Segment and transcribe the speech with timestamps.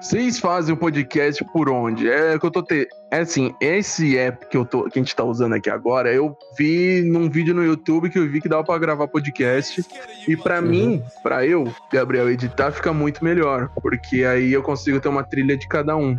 [0.00, 2.08] Vocês fazem o podcast por onde?
[2.08, 2.86] É que eu tô te...
[3.10, 6.36] É assim, esse app que, eu tô, que a gente tá usando aqui agora, eu
[6.56, 9.84] vi num vídeo no YouTube que eu vi que dava pra gravar podcast.
[10.28, 10.68] E para uhum.
[10.68, 13.70] mim, para eu, Gabriel, editar fica muito melhor.
[13.82, 16.16] Porque aí eu consigo ter uma trilha de cada um.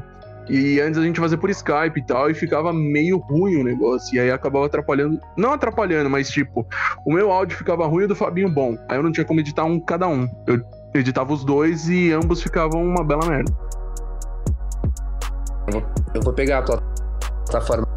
[0.50, 4.14] E antes a gente fazia por Skype e tal, e ficava meio ruim o negócio.
[4.14, 5.22] E aí acabava atrapalhando.
[5.38, 6.68] Não atrapalhando, mas tipo,
[7.06, 8.76] o meu áudio ficava ruim e o do Fabinho bom.
[8.90, 10.28] Aí eu não tinha como editar um cada um.
[10.48, 10.60] Eu
[10.94, 13.52] editava os dois e ambos ficavam uma bela merda.
[16.14, 17.88] Eu vou, pegar a plataforma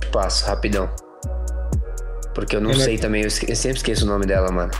[0.00, 0.88] de passo, rapidão.
[2.34, 4.72] Porque eu não é sei também, eu, eu sempre esqueço o nome dela, mano.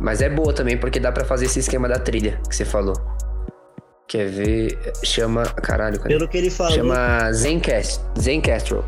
[0.00, 2.94] Mas é boa também, porque dá para fazer esse esquema da trilha que você falou.
[4.08, 4.92] Quer ver?
[5.04, 5.44] Chama.
[5.44, 6.08] Caralho, cara.
[6.08, 6.72] Pelo que ele falou.
[6.72, 8.00] Chama Zencast.
[8.18, 8.84] Zencastro.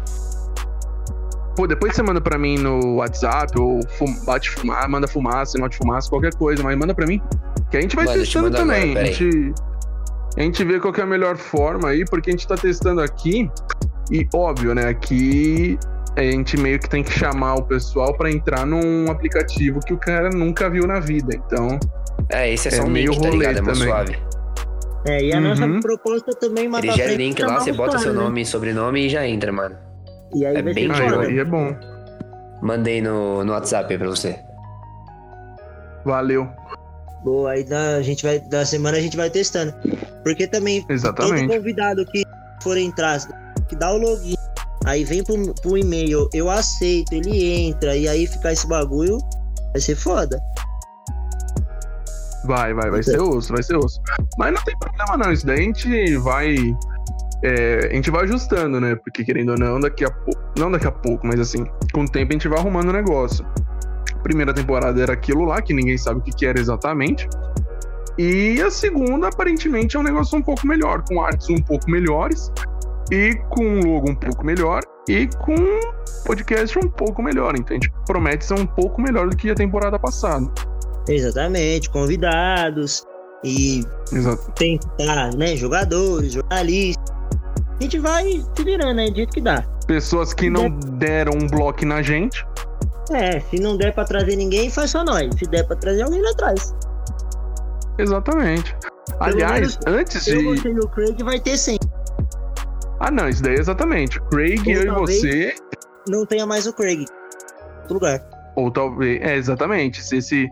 [1.57, 5.69] Pô, depois você manda pra mim no WhatsApp, ou fum, bate fumar, manda fumaça, não
[5.69, 7.23] de fumaça, qualquer coisa, mas manda pra mim.
[7.75, 8.93] Que a gente vai Mano, testando também.
[8.93, 9.55] Agora, a, gente,
[10.37, 13.51] a gente vê qual é a melhor forma aí, porque a gente tá testando aqui.
[14.13, 14.87] E óbvio, né?
[14.87, 15.77] Aqui
[16.17, 19.97] a gente meio que tem que chamar o pessoal para entrar num aplicativo que o
[19.97, 21.35] cara nunca viu na vida.
[21.35, 21.81] Então.
[22.29, 23.59] É, esse é só é um meio link, tá ligado?
[23.59, 24.19] É mais suave.
[25.09, 25.43] É, e a uhum.
[25.43, 29.09] nossa proposta também Ele gera o link lá, você bota seu nome e sobrenome e
[29.09, 29.77] já entra, mano.
[30.33, 31.77] E aí é vai bem ser ah, aí é bom.
[32.63, 34.39] Mandei no, no WhatsApp aí pra você.
[36.05, 36.49] Valeu.
[37.25, 39.75] Boa, aí da, a gente vai, da semana a gente vai testando.
[40.23, 41.47] Porque também Exatamente.
[41.47, 42.23] todo convidado que
[42.63, 43.19] for entrar,
[43.67, 44.37] que dá o login,
[44.85, 49.19] aí vem pro, pro e-mail, eu aceito, ele entra, e aí ficar esse bagulho,
[49.73, 50.39] vai ser foda.
[52.45, 54.01] Vai, vai, vai ser osso, vai ser osso.
[54.39, 56.57] Mas não tem problema não, isso daí a gente vai.
[57.43, 58.95] É, a gente vai ajustando, né?
[58.97, 60.41] Porque querendo ou não, daqui a pouco.
[60.59, 63.47] Não daqui a pouco, mas assim, com o tempo a gente vai arrumando o negócio.
[64.25, 67.29] Primeira temporada era aquilo lá, que ninguém sabe o que, que era exatamente.
[68.17, 72.51] E a segunda, aparentemente, é um negócio um pouco melhor, com artes um pouco melhores,
[73.13, 75.55] e com um logo um pouco melhor, e com
[76.25, 77.55] podcast um pouco melhor.
[77.55, 80.51] A gente promete ser um pouco melhor do que a temporada passada.
[81.07, 83.05] Exatamente, convidados
[83.45, 84.51] e Exato.
[84.53, 87.15] tentar, né, jogadores, jornalistas.
[87.79, 89.63] A gente vai se virando, né, do jeito que dá.
[89.87, 92.47] Pessoas que não deram um bloco na gente.
[93.13, 95.35] É, se não der para trazer ninguém, faz só nós.
[95.37, 96.75] Se der para trazer alguém, lá traz.
[97.99, 98.75] Exatamente.
[99.07, 100.43] Pelo Aliás, antes de.
[100.43, 101.89] Você e o Craig vai ter sempre.
[103.01, 104.21] Ah, não, isso daí é exatamente.
[104.31, 105.55] Craig, Ou eu e você.
[106.09, 107.05] Não tenha mais o Craig.
[107.83, 108.53] Outro lugar.
[108.57, 109.21] Ou talvez.
[109.23, 110.03] É, exatamente.
[110.03, 110.51] Se esse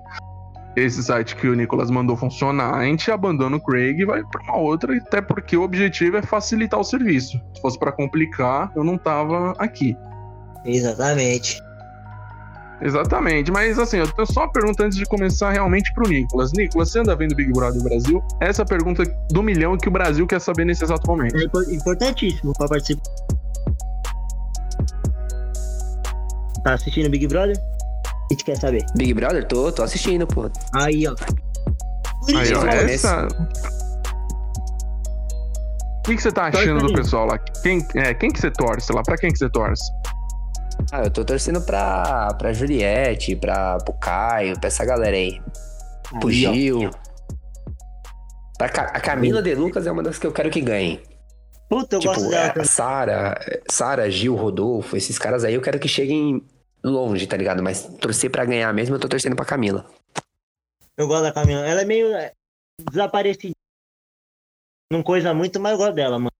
[0.75, 4.43] esse site que o Nicolas mandou funcionar, a gente abandona o Craig e vai para
[4.43, 7.39] uma outra, até porque o objetivo é facilitar o serviço.
[7.55, 9.97] Se fosse para complicar, eu não tava aqui.
[10.65, 11.61] Exatamente.
[12.85, 16.53] Exatamente, mas assim, eu tenho só uma pergunta antes de começar realmente pro Nicolas.
[16.53, 18.23] Nicolas, você anda vendo Big Brother Brasil?
[18.41, 21.37] Essa é pergunta do milhão que o Brasil quer saber nesse exato momento.
[21.37, 23.03] É importantíssimo para participar.
[26.65, 27.57] Tá assistindo Big Brother?
[27.57, 28.85] A gente quer saber.
[28.97, 29.47] Big Brother?
[29.47, 30.51] Tô, tô assistindo, pô.
[30.75, 31.15] Aí, ó.
[32.37, 33.29] Aí, ó, essa...
[35.99, 37.39] O que, que você tá achando do pessoal lá?
[37.63, 39.03] Quem, é, quem que você torce lá?
[39.05, 39.85] Pra quem que você torce?
[40.91, 45.41] Ah, eu tô torcendo pra, pra Juliette, pra, pro Caio, pra essa galera aí.
[46.13, 46.91] aí pro Gil.
[48.59, 49.43] Pra, a Camila.
[49.43, 51.03] De Lucas é uma das que eu quero que ganhe.
[51.69, 52.55] Puta, eu tipo, gosto dela.
[52.57, 56.47] É, Sara, Sara, Gil, Rodolfo, esses caras aí eu quero que cheguem
[56.85, 57.63] longe, tá ligado?
[57.63, 59.87] Mas torcer para ganhar mesmo, eu tô torcendo pra Camila.
[60.97, 61.67] Eu gosto da Camila.
[61.67, 62.33] Ela é meio é,
[62.91, 63.55] desaparecida.
[64.93, 66.32] Não coisa muito, mas eu gosto dela, mano.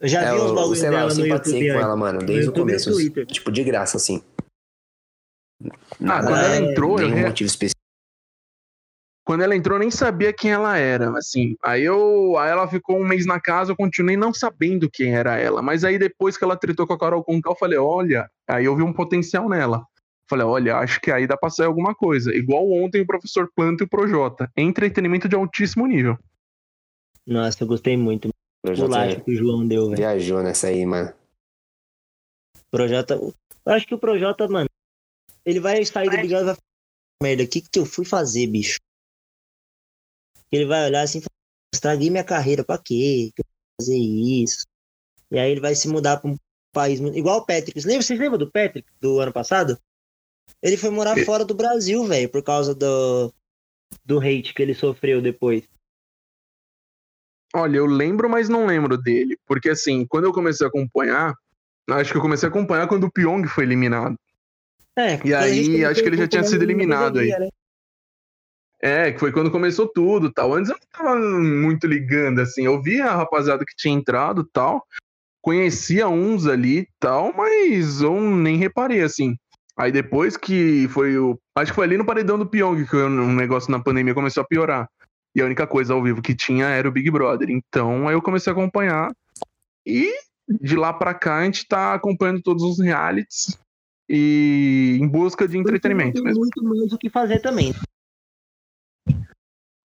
[0.00, 1.72] Eu já é, vi uns bagulhos dela eu no YouTube.
[1.72, 2.90] com ela, mano, desde o começo.
[3.26, 4.22] Tipo, de graça, assim.
[5.98, 7.26] Nada, ah, quando ela entrou, nenhum eu...
[7.26, 7.76] motivo específico.
[9.24, 11.56] Quando ela entrou, eu nem sabia quem ela era, assim.
[11.60, 15.36] Aí eu, aí ela ficou um mês na casa, eu continuei não sabendo quem era
[15.36, 15.60] ela.
[15.60, 18.76] Mas aí depois que ela tretou com a Carol Conká, eu falei, olha, aí eu
[18.76, 19.84] vi um potencial nela.
[20.28, 22.32] Falei, olha, acho que aí dá pra sair alguma coisa.
[22.32, 24.48] Igual ontem o professor Planta e o Projota.
[24.56, 26.16] Entretenimento de altíssimo nível.
[27.26, 28.28] Nossa, eu gostei muito.
[29.24, 29.96] Que o João deu, velho.
[29.96, 31.12] Viajou nessa aí, mano.
[32.70, 33.14] Projota.
[33.14, 33.34] Eu
[33.66, 34.68] acho que o Projota, mano,
[35.44, 36.66] ele vai sair do Big Brother e vai falar,
[37.22, 38.78] merda, o que que eu fui fazer, bicho?
[40.50, 41.20] Ele vai olhar assim,
[41.74, 43.30] estraguei minha carreira, pra quê?
[43.34, 44.64] Que eu vou fazer isso?
[45.30, 46.36] E aí ele vai se mudar pra um
[46.72, 47.78] país igual o Patrick.
[47.86, 49.78] Lembra, vocês lembram do Patrick do ano passado?
[50.62, 53.32] Ele foi morar fora do Brasil, velho, por causa do,
[54.04, 55.64] do hate que ele sofreu depois.
[57.54, 59.38] Olha, eu lembro, mas não lembro dele.
[59.46, 61.34] Porque assim, quando eu comecei a acompanhar,
[61.90, 64.16] acho que eu comecei a acompanhar quando o Pyong foi eliminado.
[64.98, 67.28] É, e aí, acho que ele já tinha sido eliminado aí.
[67.28, 67.48] Né?
[68.80, 70.54] É, que foi quando começou tudo tal.
[70.54, 72.64] Antes eu não tava muito ligando, assim.
[72.64, 74.84] Eu via a rapaziada que tinha entrado tal.
[75.42, 79.36] Conhecia uns ali tal, mas eu nem reparei, assim.
[79.78, 81.38] Aí depois que foi o.
[81.54, 84.46] Acho que foi ali no paredão do Pyong que um negócio na pandemia começou a
[84.46, 84.88] piorar.
[85.36, 87.50] E a única coisa ao vivo que tinha era o Big Brother.
[87.50, 89.12] Então aí eu comecei a acompanhar.
[89.86, 90.10] E
[90.48, 93.58] de lá pra cá a gente tá acompanhando todos os realities
[94.08, 96.40] e em busca de entretenimento Tem mesmo.
[96.40, 97.74] muito mais o que fazer também.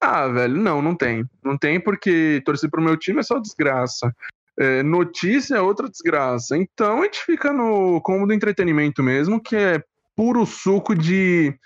[0.01, 1.25] Ah, velho, não, não tem.
[1.41, 4.13] Não tem porque torcer pro meu time é só desgraça.
[4.59, 6.57] É, notícia é outra desgraça.
[6.57, 9.81] Então a gente fica no cômodo entretenimento mesmo, que é
[10.15, 11.57] puro suco de.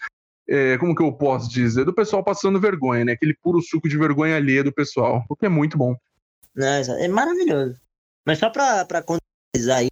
[0.48, 1.86] É, como que eu posso dizer?
[1.86, 3.14] Do pessoal passando vergonha, né?
[3.14, 5.24] Aquele puro suco de vergonha alheia do pessoal.
[5.30, 5.96] O que é muito bom.
[6.56, 7.80] Né, É maravilhoso.
[8.26, 9.88] Mas só pra contextualizar aí,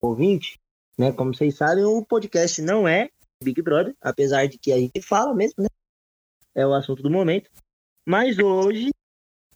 [0.00, 0.60] ouvinte,
[0.98, 1.12] né?
[1.12, 3.08] Como vocês sabem, o podcast não é
[3.42, 5.68] Big Brother, apesar de que a gente fala mesmo, né?
[6.54, 7.50] É o assunto do momento.
[8.06, 8.90] Mas hoje,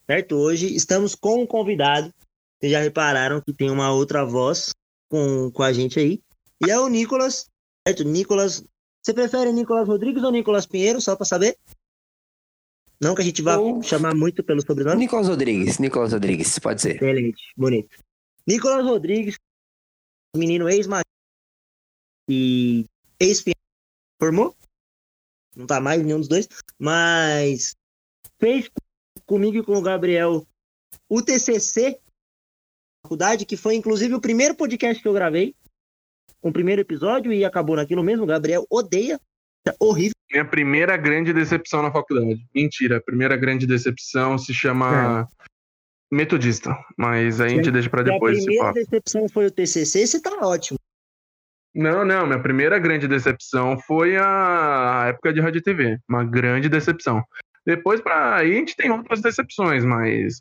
[0.07, 0.37] certo?
[0.37, 2.13] Hoje estamos com um convidado.
[2.59, 4.71] Vocês já repararam que tem uma outra voz
[5.09, 6.23] com, com a gente aí.
[6.67, 7.47] E é o Nicolas,
[7.87, 8.05] certo?
[8.05, 8.65] Nicolas.
[9.07, 11.57] Você prefere Nicolas Rodrigues ou Nicolas Pinheiro, só pra saber?
[13.01, 14.97] Não que a gente vá Ou- chamar muito pelo sobrenome.
[14.97, 16.97] Nicolas Rodrigues, Nicolas Rodrigues, pode ser.
[16.97, 18.03] Excelente, bonito.
[18.45, 19.39] Nicolas Rodrigues,
[20.37, 20.89] menino ex
[22.29, 22.85] e
[23.21, 23.45] ex
[24.21, 24.57] formou.
[25.55, 27.77] Não tá mais nenhum dos dois, mas
[28.41, 28.69] fez
[29.25, 30.45] comigo e com o Gabriel
[31.09, 32.01] o TCC
[33.05, 35.55] faculdade, que foi inclusive o primeiro podcast que eu gravei,
[36.49, 38.25] o primeiro episódio e acabou naquilo mesmo.
[38.25, 39.21] O Gabriel odeia,
[39.67, 40.13] é horrível.
[40.31, 42.45] Minha primeira grande decepção na faculdade.
[42.55, 45.29] Mentira, a primeira grande decepção se chama
[46.11, 46.77] Metodista.
[46.97, 50.07] Mas aí a gente deixa pra Se a depois esse primeira decepção foi o TCC,
[50.07, 50.79] você tá ótimo.
[51.75, 55.99] Não, não, minha primeira grande decepção foi a época de rádio e TV.
[56.09, 57.23] Uma grande decepção.
[57.67, 60.41] Depois, pra aí, a gente tem outras decepções, mas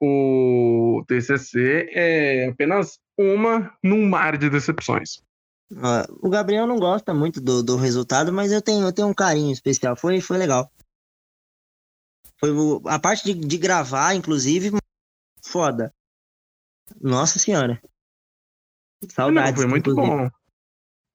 [0.00, 5.22] o TCC é apenas uma num mar de decepções.
[6.20, 9.52] O Gabriel não gosta muito do, do resultado, mas eu tenho, eu tenho um carinho
[9.52, 9.96] especial.
[9.96, 10.70] Foi, foi legal.
[12.38, 12.50] Foi
[12.86, 14.70] a parte de, de gravar, inclusive,
[15.42, 15.92] foda.
[17.00, 17.80] Nossa senhora.
[19.10, 19.52] Saudades.
[19.52, 20.30] Não, foi muito inclusive.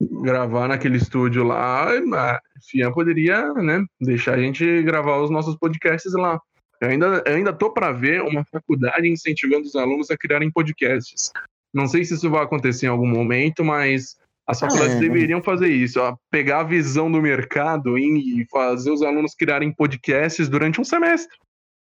[0.01, 0.23] bom.
[0.23, 6.13] Gravar naquele estúdio lá, a FIA poderia, né, deixar a gente gravar os nossos podcasts
[6.13, 6.39] lá.
[6.79, 11.31] Eu ainda, eu ainda tô para ver uma faculdade incentivando os alunos a criarem podcasts.
[11.73, 14.17] Não sei se isso vai acontecer em algum momento, mas
[14.49, 14.99] as faculdades É.
[14.99, 20.49] deveriam fazer isso, ó, pegar a visão do mercado e fazer os alunos criarem podcasts
[20.49, 21.37] durante um semestre.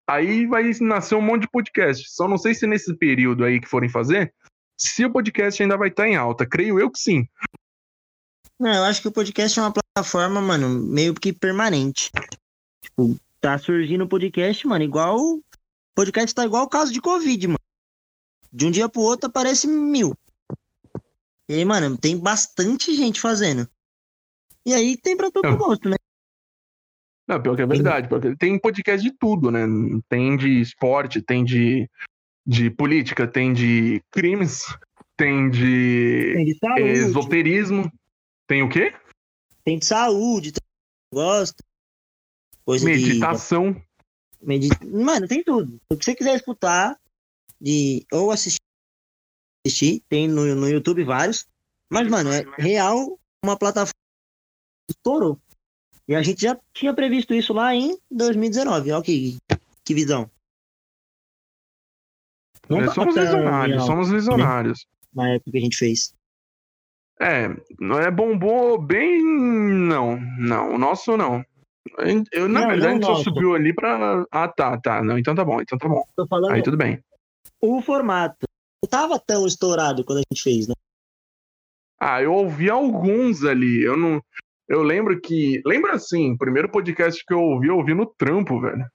[0.10, 2.10] Aí vai nascer um monte de podcast.
[2.10, 4.34] Só não sei se nesse período aí que forem fazer,
[4.78, 6.46] se o podcast ainda vai estar em alta.
[6.46, 7.25] Creio eu que sim.
[8.60, 12.12] Não, eu acho que o podcast é uma plataforma, mano, meio que permanente.
[12.84, 15.18] Tipo, tá surgindo o podcast, mano, igual.
[15.18, 15.44] O
[15.96, 17.60] podcast tá igual o caso de Covid, mano.
[18.52, 20.14] De um dia pro outro aparece mil.
[21.50, 23.70] E aí, mano, tem bastante gente fazendo.
[24.66, 25.58] E aí tem pra todo Não.
[25.58, 25.96] gosto, né?
[27.28, 28.08] Não, pior que é verdade.
[28.08, 29.62] Porque tem podcast de tudo, né?
[30.10, 31.90] Tem de esporte, tem de,
[32.46, 34.64] de política, tem de crimes,
[35.16, 37.92] tem de Tem de saúde, esoterismo.
[38.48, 38.94] Tem o quê?
[39.68, 40.64] tem de saúde, tem
[41.14, 41.62] gosto.
[42.64, 43.74] Coisa Meditação.
[43.74, 43.84] de.
[44.42, 44.70] Medi...
[44.86, 45.78] Mano, tem tudo.
[45.90, 46.98] O que você quiser escutar
[47.60, 48.62] de ou assistir,
[49.68, 51.45] assistir tem no, no YouTube vários.
[51.90, 53.94] Mas, mano, é real uma plataforma
[54.88, 55.40] que estourou.
[56.07, 58.92] E a gente já tinha previsto isso lá em 2019.
[58.92, 59.38] Olha que,
[59.83, 60.30] que visão.
[62.69, 64.86] Não É, somos visionários, real somos visionários.
[65.14, 66.14] Na época que a gente fez.
[67.19, 67.47] É,
[67.80, 69.24] não é bombou bem.
[69.24, 70.76] Não, não.
[70.76, 71.44] O nosso não.
[72.31, 74.26] Eu, na Não, verdade, não a gente só subiu ali pra.
[74.31, 75.02] Ah, tá, tá.
[75.04, 76.04] Não, então tá bom, então tá bom.
[76.16, 77.00] Tô falando Aí tudo bem.
[77.62, 78.46] o formato.
[78.84, 80.74] Não tava tão estourado quando a gente fez, né?
[82.00, 83.84] Ah, eu ouvi alguns ali.
[83.84, 84.22] Eu não.
[84.68, 85.62] Eu lembro que.
[85.66, 88.86] Lembra assim, o primeiro podcast que eu ouvi, eu ouvi no trampo, velho.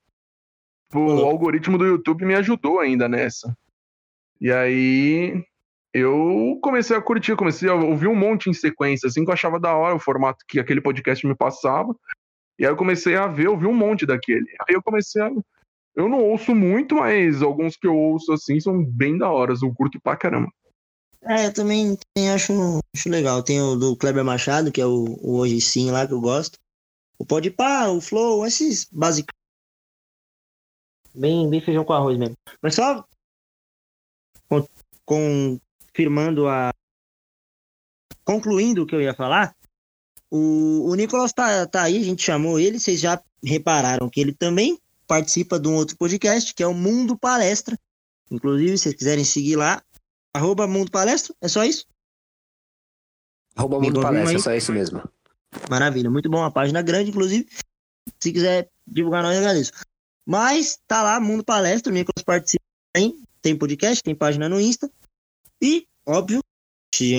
[0.95, 1.27] O Uhum.
[1.27, 3.57] algoritmo do YouTube me ajudou ainda nessa.
[4.41, 5.43] E aí.
[5.95, 9.61] Eu comecei a curtir, comecei a ouvir um monte em sequência, assim, que eu achava
[9.61, 11.95] da hora o formato que aquele podcast me passava.
[12.59, 14.47] E aí eu comecei a ver, ouvir um monte daquele.
[14.67, 15.31] Aí eu comecei a.
[15.95, 19.75] Eu não ouço muito, mas alguns que eu ouço assim são bem da hora, eu
[19.75, 20.51] curto pra caramba.
[21.23, 21.97] É, eu também,
[22.35, 22.53] acho,
[22.95, 23.43] acho legal.
[23.43, 26.59] Tem o do Kleber Machado, que é o, o Hoje Sim lá, que eu gosto.
[27.19, 29.33] O Podpah, o Flow, esses básicos.
[31.15, 32.35] Bem, bem feijão com arroz mesmo.
[32.61, 33.07] Mas só
[34.49, 34.67] con-
[35.05, 36.71] confirmando a...
[38.25, 39.55] Concluindo o que eu ia falar,
[40.31, 44.33] O, o Nicolas tá, tá aí, a gente chamou ele, vocês já repararam que ele
[44.33, 44.79] também
[45.13, 47.79] participa de um outro podcast, que é o Mundo Palestra.
[48.31, 49.83] Inclusive, se vocês quiserem seguir lá,
[50.35, 51.87] arroba Mundo Palestra, é só isso?
[53.55, 55.03] Arroba Mundo Palestra, é só isso mesmo.
[55.69, 57.47] Maravilha, muito bom, uma página grande, inclusive.
[58.19, 59.73] Se quiser divulgar, nós agradeço.
[60.27, 64.91] Mas tá lá, Mundo Palestra, o Nicolas participa também, tem podcast, tem página no Insta.
[65.61, 66.41] E, óbvio,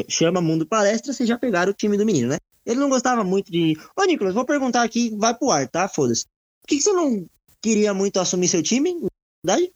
[0.10, 2.38] chama Mundo Palestra, vocês já pegaram o time do menino, né?
[2.66, 3.78] Ele não gostava muito de.
[3.96, 5.88] Ô, Nicolas, vou perguntar aqui, vai pro ar, tá?
[5.88, 6.26] Foda-se.
[6.64, 7.28] Por que, que você não
[7.64, 9.08] queria muito assumir seu time?
[9.44, 9.74] Verdade?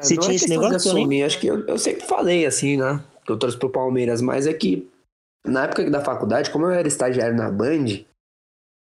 [0.00, 0.70] Você tinha é esse negócio?
[0.70, 3.02] De assumir, acho que eu, eu sempre falei assim, né?
[3.24, 4.90] Que eu trouxe pro Palmeiras, mas é que
[5.46, 8.04] na época da faculdade, como eu era estagiário na Band,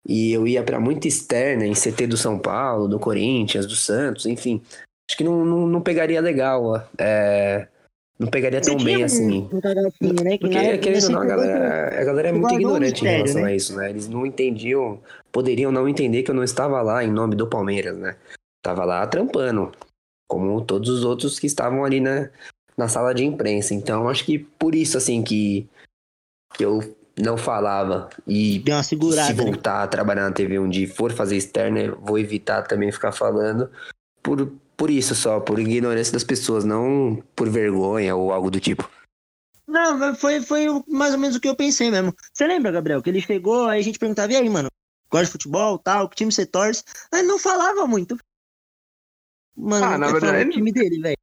[0.06, 4.26] e eu ia para muita externa, em CT do São Paulo, do Corinthians, do Santos,
[4.26, 4.62] enfim.
[5.10, 6.88] Acho que não, não, não pegaria legal.
[6.98, 7.68] É,
[8.24, 9.50] não pegaria tão bem assim.
[9.52, 10.38] né?
[10.38, 13.52] Porque, querendo ou não, a galera, a galera é muito ignorante em relação né?
[13.52, 13.90] a isso, né?
[13.90, 15.00] Eles não entendiam,
[15.32, 18.16] poderiam não entender que eu não estava lá em nome do Palmeiras, né?
[18.62, 19.72] Tava lá trampando,
[20.28, 22.30] como todos os outros que estavam ali na,
[22.78, 23.74] na sala de imprensa.
[23.74, 25.68] Então, acho que por isso, assim, que,
[26.56, 28.10] que eu não falava.
[28.26, 29.44] E Deu uma segurada, se né?
[29.44, 29.84] voltar né?
[29.84, 33.70] a trabalhar na TV um dia for fazer externa, vou evitar também ficar falando.
[34.22, 38.90] Por, por isso só, por ignorância das pessoas, não por vergonha ou algo do tipo.
[39.68, 42.14] Não, foi, foi mais ou menos o que eu pensei mesmo.
[42.32, 44.70] Você lembra, Gabriel, que ele chegou, aí a gente perguntava, e aí, mano,
[45.10, 46.84] gosta de futebol, tal, que time você torce?
[47.12, 48.18] Aí não falava muito.
[49.56, 51.18] Mano, ah, na verdade, o time dele, velho.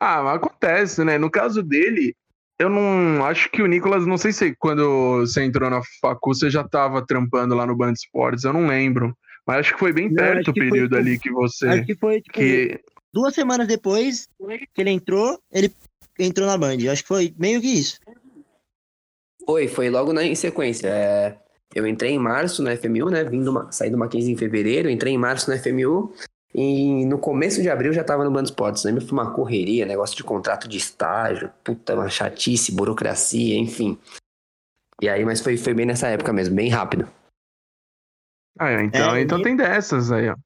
[0.00, 1.18] Ah, mas acontece, né?
[1.18, 2.16] No caso dele,
[2.58, 6.48] eu não acho que o Nicolas, não sei se quando você entrou na facu, você
[6.48, 9.16] já tava trampando lá no Band Esportes, eu não lembro.
[9.46, 11.66] Mas acho que foi bem perto não, o período foi, ali que você.
[11.68, 12.80] Acho que foi tipo, que...
[13.12, 14.28] duas semanas depois
[14.74, 15.74] que ele entrou, ele
[16.18, 16.76] entrou na Band.
[16.90, 17.98] Acho que foi meio que isso.
[19.44, 20.88] Foi, foi logo na, em sequência.
[20.88, 21.36] É,
[21.74, 23.24] eu entrei em março na FMU, né?
[23.24, 26.12] Vindo uma, saí do Mackenzie em fevereiro, entrei em março na FMU.
[26.52, 28.84] E no começo de abril já tava no Band Esportes.
[28.84, 29.00] Lembra?
[29.00, 33.96] Foi uma correria, negócio de contrato de estágio, puta, uma chatice, burocracia, enfim.
[35.00, 37.08] E aí, mas foi, foi bem nessa época mesmo, bem rápido.
[38.58, 40.36] Ah, é, então, é, então tem dessas aí, ó.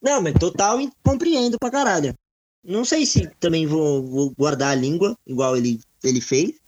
[0.00, 2.14] Não, mas total compreendo pra caralho.
[2.62, 6.60] Não sei se também vou, vou guardar a língua, igual ele, ele fez,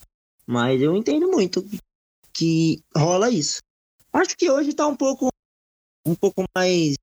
[0.47, 1.64] mas eu entendo muito
[2.33, 3.61] que rola isso.
[4.12, 5.28] Acho que hoje tá um pouco
[6.07, 6.97] um pouco mais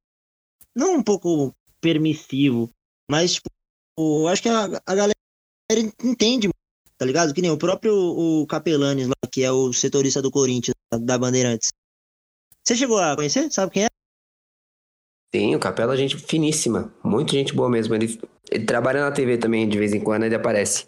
[0.76, 2.70] não um pouco permissivo,
[3.10, 5.14] mas tipo, acho que a, a galera
[6.04, 6.50] entende,
[6.98, 7.34] tá ligado?
[7.34, 11.70] Que nem o próprio o Capelanes lá, que é o setorista do Corinthians da Bandeirantes.
[12.68, 13.50] Você chegou a conhecer?
[13.50, 13.88] Sabe quem é?
[15.34, 16.94] Sim, o Capela é gente finíssima.
[17.02, 17.96] Muito gente boa mesmo.
[17.96, 18.20] Ele,
[18.52, 20.86] ele trabalha na TV também, de vez em quando ele aparece.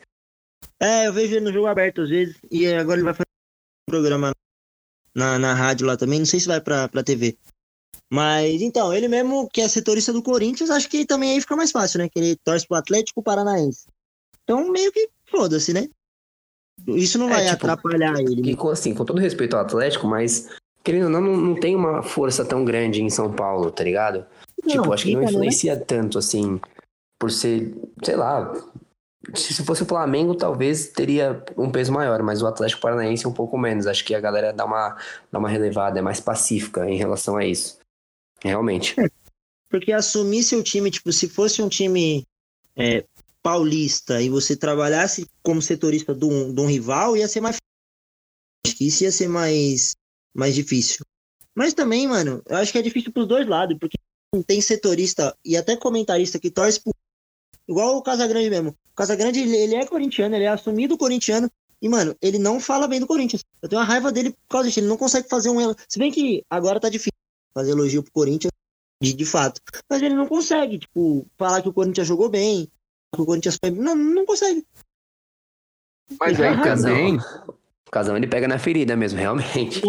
[0.77, 2.35] É, eu vejo ele no jogo aberto às vezes.
[2.51, 3.29] E agora ele vai fazer
[3.87, 4.33] um programa
[5.15, 6.19] na, na rádio lá também.
[6.19, 7.37] Não sei se vai pra, pra TV.
[8.11, 11.71] Mas então, ele mesmo que é setorista do Corinthians, acho que também aí fica mais
[11.71, 12.09] fácil, né?
[12.09, 13.87] Que ele torce pro Atlético Paranaense.
[14.43, 15.87] Então, meio que foda-se, né?
[16.87, 18.41] Isso não é, vai tipo, atrapalhar ele.
[18.41, 20.49] Que, assim, com todo respeito ao Atlético, mas
[20.83, 24.25] querendo ou não, não, tem uma força tão grande em São Paulo, tá ligado?
[24.63, 25.27] Não, tipo, acho que não né?
[25.27, 25.83] influencia né?
[25.85, 26.59] tanto, assim,
[27.17, 28.53] por ser, sei lá.
[29.35, 33.57] Se fosse o Flamengo, talvez teria um peso maior, mas o Atlético Paranaense um pouco
[33.57, 33.85] menos.
[33.85, 34.97] Acho que a galera dá uma,
[35.31, 37.77] dá uma relevada, é mais pacífica em relação a isso.
[38.41, 38.99] Realmente.
[38.99, 39.09] É,
[39.69, 42.25] porque assumir seu time, tipo, se fosse um time
[42.75, 43.03] é,
[43.43, 47.57] paulista e você trabalhasse como setorista de um, de um rival, ia ser mais.
[48.79, 49.95] Isso ia ser mais
[50.33, 51.05] mais difícil.
[51.55, 53.97] Mas também, mano, eu acho que é difícil pros dois lados, porque
[54.45, 56.93] tem setorista e até comentarista que torce por.
[57.67, 58.69] Igual o Casagrande mesmo.
[58.69, 61.49] O Casagrande, ele, ele é corintiano, ele é assumido corintiano.
[61.81, 63.43] E, mano, ele não fala bem do Corinthians.
[63.61, 64.79] Eu tenho uma raiva dele por causa disso.
[64.79, 65.73] Ele não consegue fazer um.
[65.87, 67.13] Se bem que agora tá difícil
[67.53, 68.51] fazer elogio pro Corinthians,
[69.01, 69.61] de, de fato.
[69.89, 72.69] Mas ele não consegue, tipo, falar que o Corinthians jogou bem,
[73.13, 73.71] que o Corinthians foi.
[73.71, 74.65] Não, não consegue.
[76.19, 77.17] Mas aí também,
[77.89, 79.81] o Casão ele pega na ferida mesmo, realmente.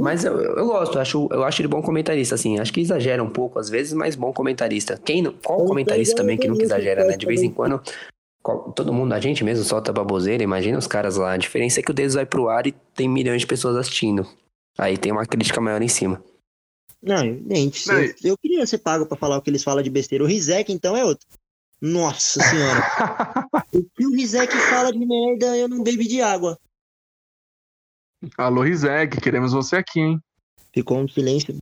[0.00, 2.58] Mas eu, eu gosto, eu acho, eu acho ele bom comentarista, assim.
[2.58, 5.00] Acho que exagera um pouco às vezes, mas bom comentarista.
[5.02, 7.16] Quem não, qual comentarista também que nunca exagera, né?
[7.16, 7.80] De vez em quando,
[8.74, 11.32] todo mundo, a gente mesmo solta baboseira, imagina os caras lá.
[11.32, 14.26] A diferença é que o dedo vai pro ar e tem milhões de pessoas assistindo.
[14.76, 16.22] Aí tem uma crítica maior em cima.
[17.00, 20.24] Não, gente, eu, eu, queria ser pago pra falar o que eles falam de besteira.
[20.24, 21.24] O Rizek, então, é outro.
[21.80, 22.80] Nossa senhora.
[23.72, 26.58] o que o Rizek fala de merda, eu não bebi de água.
[28.36, 30.20] Alô, Rizek, queremos você aqui, hein?
[30.74, 31.56] Ficou um silêncio.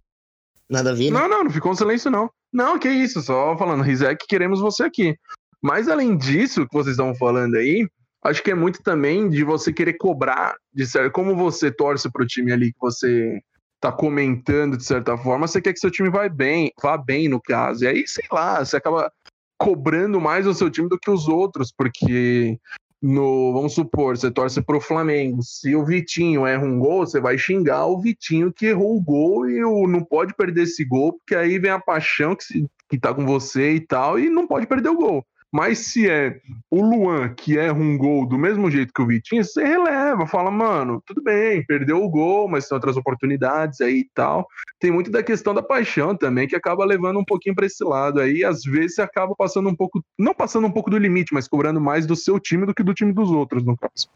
[0.69, 1.21] Nada a ver, né?
[1.21, 2.31] Não, não, não ficou um silêncio, não.
[2.53, 5.17] Não, que isso, só falando, Rizek, queremos você aqui.
[5.63, 7.87] Mas além disso que vocês estão falando aí,
[8.25, 12.27] acho que é muito também de você querer cobrar, de certo, como você torce pro
[12.27, 13.39] time ali que você
[13.81, 17.41] tá comentando de certa forma, você quer que seu time vá bem, vá bem no
[17.41, 17.85] caso.
[17.85, 19.13] E aí, sei lá, você acaba
[19.59, 22.59] cobrando mais o seu time do que os outros, porque
[23.03, 25.43] no, vamos supor, você torce pro Flamengo.
[25.43, 29.49] Se o Vitinho erra um gol, você vai xingar o Vitinho que errou o gol
[29.49, 32.99] e o, não pode perder esse gol, porque aí vem a paixão que, se, que
[32.99, 35.27] tá com você e tal, e não pode perder o gol.
[35.57, 36.39] Mas se é
[36.71, 40.51] o Luan que erra um gol do mesmo jeito que o Vitinho, você releva, fala,
[40.51, 44.47] mano, tudo bem, perdeu o gol, mas tem outras oportunidades aí e tal.
[44.79, 48.21] Tem muito da questão da paixão também, que acaba levando um pouquinho para esse lado
[48.21, 48.45] aí.
[48.45, 51.81] Às vezes você acaba passando um pouco, não passando um pouco do limite, mas cobrando
[51.81, 54.11] mais do seu time do que do time dos outros, no caso.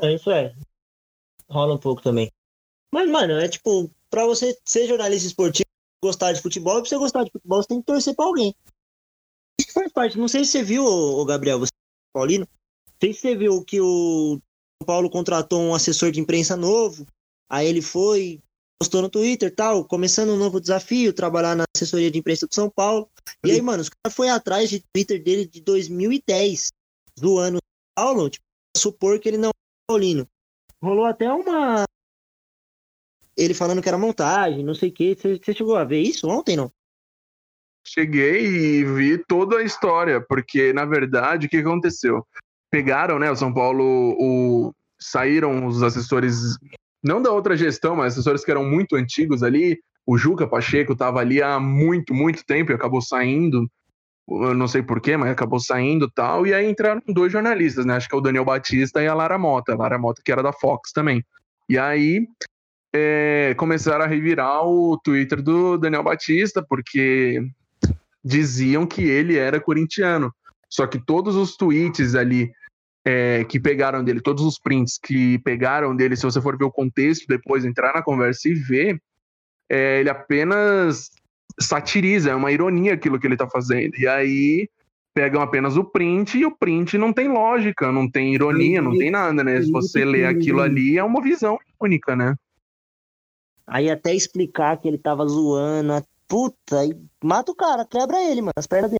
[0.00, 0.54] É, isso é.
[1.50, 2.30] Rola um pouco também.
[2.92, 5.66] Mas, mano, é tipo, pra você ser jornalista esportivo,
[6.00, 8.54] gostar de futebol, pra você gostar de futebol, você tem que torcer pra alguém
[9.74, 10.18] faz parte.
[10.18, 11.72] Não sei se você viu, o Gabriel, você,
[12.12, 12.46] Paulino.
[12.46, 14.40] Não sei se você viu que o
[14.86, 17.06] Paulo contratou um assessor de imprensa novo.
[17.50, 18.40] Aí ele foi,
[18.80, 22.70] postou no Twitter tal, começando um novo desafio, trabalhar na assessoria de imprensa do São
[22.70, 23.08] Paulo.
[23.44, 26.68] E aí, mano, os caras foram atrás de Twitter dele de 2010,
[27.18, 27.58] do ano
[27.96, 28.44] Paulo, tipo,
[28.76, 29.52] supor que ele não é
[29.88, 30.26] paulino.
[30.82, 31.84] Rolou até uma.
[33.36, 35.14] Ele falando que era montagem, não sei o que.
[35.14, 36.70] Você chegou a ver isso ontem, não?
[37.84, 42.26] Cheguei e vi toda a história, porque na verdade o que aconteceu?
[42.70, 43.84] Pegaram, né, o São Paulo,
[44.18, 44.72] o...
[44.98, 46.58] saíram os assessores,
[47.02, 49.78] não da outra gestão, mas assessores que eram muito antigos ali.
[50.06, 53.68] O Juca Pacheco estava ali há muito, muito tempo e acabou saindo.
[54.28, 56.46] Eu não sei porquê, mas acabou saindo tal.
[56.46, 57.96] E aí entraram dois jornalistas, né?
[57.96, 59.72] Acho que é o Daniel Batista e a Lara Mota.
[59.72, 61.24] A Lara Mota, que era da Fox também.
[61.68, 62.26] E aí
[62.94, 67.42] é, começaram a revirar o Twitter do Daniel Batista, porque
[68.24, 70.32] diziam que ele era corintiano.
[70.68, 72.50] Só que todos os tweets ali
[73.04, 76.72] é, que pegaram dele, todos os prints que pegaram dele, se você for ver o
[76.72, 78.98] contexto, depois entrar na conversa e ver,
[79.68, 81.10] é, ele apenas
[81.60, 83.96] satiriza, é uma ironia aquilo que ele tá fazendo.
[83.98, 84.68] E aí
[85.14, 89.10] pegam apenas o print e o print não tem lógica, não tem ironia, não tem
[89.10, 89.62] nada, né?
[89.62, 92.34] Se você lê aquilo ali, é uma visão única, né?
[93.66, 98.54] Aí até explicar que ele tava zoando, Puta, e mata o cara, quebra ele, mano,
[98.56, 98.98] as pernas dele.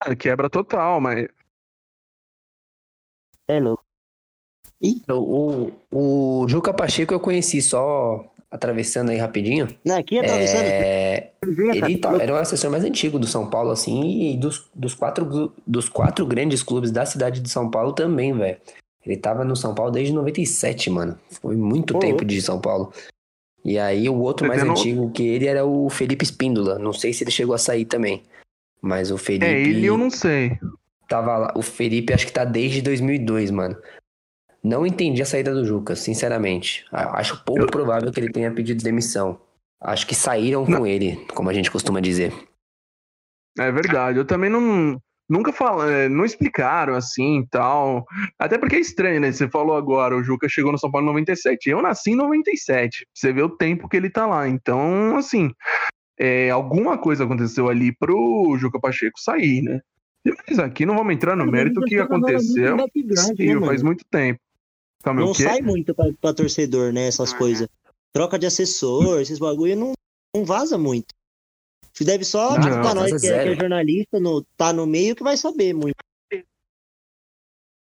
[0.00, 1.26] Ah, quebra total, mas.
[3.48, 3.84] É louco.
[4.80, 5.02] Ih.
[5.10, 9.66] O, o, o Juca Pacheco eu conheci só atravessando aí rapidinho.
[9.84, 10.64] Não, aqui atravessando.
[10.64, 11.32] É...
[11.42, 15.52] Ele tá, era o assessor mais antigo do São Paulo, assim, e dos, dos, quatro,
[15.66, 18.58] dos quatro grandes clubes da cidade de São Paulo também, velho.
[19.04, 21.18] Ele tava no São Paulo desde 97, mano.
[21.42, 22.92] Foi muito tempo de São Paulo.
[23.64, 26.78] E aí o outro mais antigo que ele era o Felipe Espíndola.
[26.78, 28.22] Não sei se ele chegou a sair também.
[28.80, 29.46] Mas o Felipe.
[29.46, 30.58] É, ele eu não sei.
[31.08, 31.52] Tava lá.
[31.56, 33.76] O Felipe acho que tá desde 2002, mano.
[34.62, 36.86] Não entendi a saída do Juca, sinceramente.
[36.90, 37.66] Acho pouco eu...
[37.66, 39.40] provável que ele tenha pedido demissão.
[39.80, 40.78] Acho que saíram não.
[40.78, 42.32] com ele, como a gente costuma dizer.
[43.58, 44.18] É verdade.
[44.18, 48.06] Eu também não nunca falam, é, não explicaram assim e tal.
[48.38, 49.32] Até porque é estranho, né?
[49.32, 51.70] Você falou agora, o Juca chegou no São Paulo em 97.
[51.70, 53.06] Eu nasci em 97.
[53.12, 54.48] Você vê o tempo que ele tá lá.
[54.48, 55.50] Então, assim,
[56.18, 59.80] é, alguma coisa aconteceu ali pro Juca Pacheco sair, né?
[60.48, 62.76] Mas aqui não vamos entrar no mérito do que aconteceu.
[63.36, 64.40] Sim, né, faz muito tempo.
[65.02, 67.08] Calma, não sai muito pra, pra, torcedor, né?
[67.08, 67.68] Essas ah, coisas.
[68.10, 69.92] Troca de assessor, esses bagulho não,
[70.34, 71.14] não vaza muito.
[71.94, 75.14] Se deve só não, pra nós que é, que é, jornalista, no, tá no meio,
[75.14, 75.94] que vai saber muito.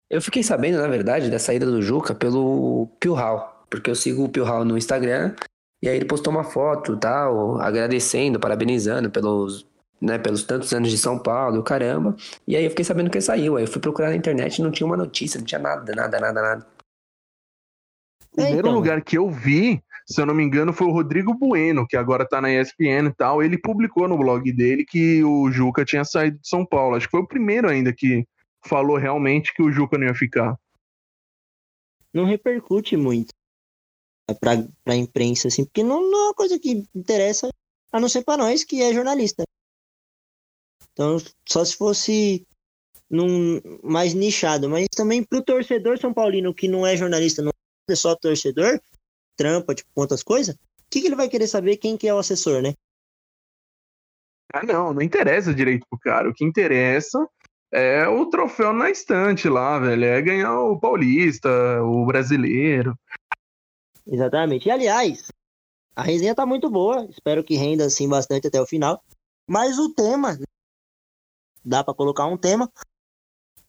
[0.08, 4.28] Eu fiquei sabendo, na verdade, da saída do Juca pelo Pilhal, porque eu sigo o
[4.28, 5.36] Pilhal no Instagram,
[5.82, 9.66] e aí ele postou uma foto, tal, agradecendo, parabenizando pelos,
[10.00, 12.16] né, pelos tantos anos de São Paulo, caramba.
[12.46, 13.56] E aí eu fiquei sabendo que ele saiu.
[13.56, 16.18] Aí eu fui procurar na internet e não tinha uma notícia, não tinha nada, nada,
[16.18, 16.66] nada, nada.
[18.32, 18.72] O primeiro então.
[18.72, 22.26] lugar que eu vi se eu não me engano, foi o Rodrigo Bueno, que agora
[22.26, 23.42] tá na ESPN e tal.
[23.42, 26.96] Ele publicou no blog dele que o Juca tinha saído de São Paulo.
[26.96, 28.26] Acho que foi o primeiro ainda que
[28.66, 30.58] falou realmente que o Juca não ia ficar.
[32.12, 33.32] Não repercute muito
[34.40, 37.48] pra, pra imprensa, assim, porque não, não é uma coisa que interessa,
[37.92, 39.44] a não ser pra nós que é jornalista.
[40.92, 41.18] Então,
[41.48, 42.44] só se fosse
[43.08, 47.52] num, mais nichado, mas também pro torcedor São Paulino que não é jornalista, não
[47.88, 48.80] é só torcedor,
[49.40, 50.58] trampa, tipo, quantas coisas, o
[50.90, 52.74] que, que ele vai querer saber quem que é o assessor, né?
[54.52, 56.28] Ah, não, não interessa direito pro cara.
[56.28, 57.26] O que interessa
[57.72, 60.04] é o troféu na estante lá, velho.
[60.04, 61.48] É ganhar o paulista,
[61.82, 62.94] o brasileiro.
[64.06, 64.68] Exatamente.
[64.68, 65.28] E aliás,
[65.96, 67.06] a resenha tá muito boa.
[67.08, 69.02] Espero que renda assim bastante até o final.
[69.48, 70.38] Mas o tema,
[71.64, 72.70] dá para colocar um tema.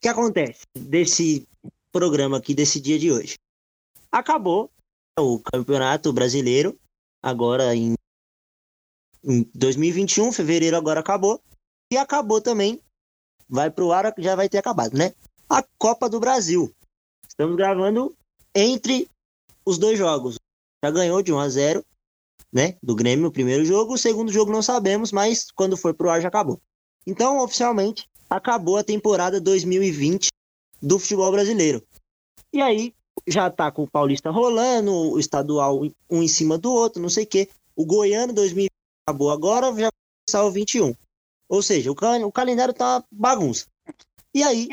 [0.02, 1.48] que acontece desse
[1.94, 3.36] programa aqui, desse dia de hoje?
[4.12, 4.70] Acabou
[5.20, 6.80] o Campeonato Brasileiro,
[7.22, 7.96] agora em,
[9.24, 11.42] em 2021, fevereiro agora acabou,
[11.92, 12.82] e acabou também,
[13.48, 15.14] vai pro ar, já vai ter acabado, né?
[15.50, 16.74] A Copa do Brasil.
[17.28, 18.16] Estamos gravando
[18.56, 19.10] entre
[19.66, 20.38] os dois jogos.
[20.84, 21.86] Já ganhou de 1 a 0
[22.52, 22.78] né?
[22.84, 23.94] Do Grêmio, o primeiro jogo.
[23.94, 26.60] O segundo jogo não sabemos, mas quando for pro ar já acabou.
[27.08, 30.30] Então, oficialmente, acabou a temporada 2020
[30.82, 31.82] do futebol brasileiro.
[32.54, 32.94] E aí,
[33.28, 37.24] já tá com o Paulista rolando, o estadual um em cima do outro, não sei
[37.24, 37.50] o quê.
[37.76, 38.72] O Goiano 2020
[39.06, 39.90] acabou agora, já
[40.26, 40.96] começar o 21.
[41.50, 41.96] Ou seja, o,
[42.26, 43.66] o calendário tá bagunça.
[44.34, 44.70] E aí,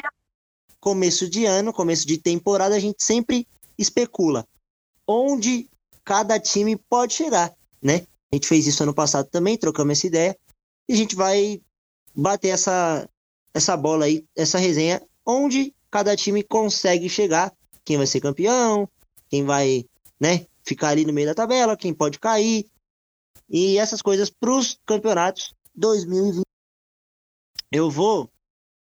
[0.80, 3.46] começo de ano, começo de temporada, a gente sempre
[3.76, 4.46] especula
[5.06, 5.68] onde
[6.04, 8.06] cada time pode chegar né?
[8.30, 10.38] A gente fez isso ano passado também, trocamos essa ideia.
[10.88, 11.60] E a gente vai
[12.14, 13.08] bater essa,
[13.54, 17.52] essa bola aí, essa resenha, onde cada time consegue chegar,
[17.88, 18.86] quem vai ser campeão,
[19.30, 19.82] quem vai,
[20.20, 22.66] né, ficar ali no meio da tabela, quem pode cair.
[23.48, 26.42] E essas coisas para os campeonatos 2020.
[27.72, 28.24] Eu vou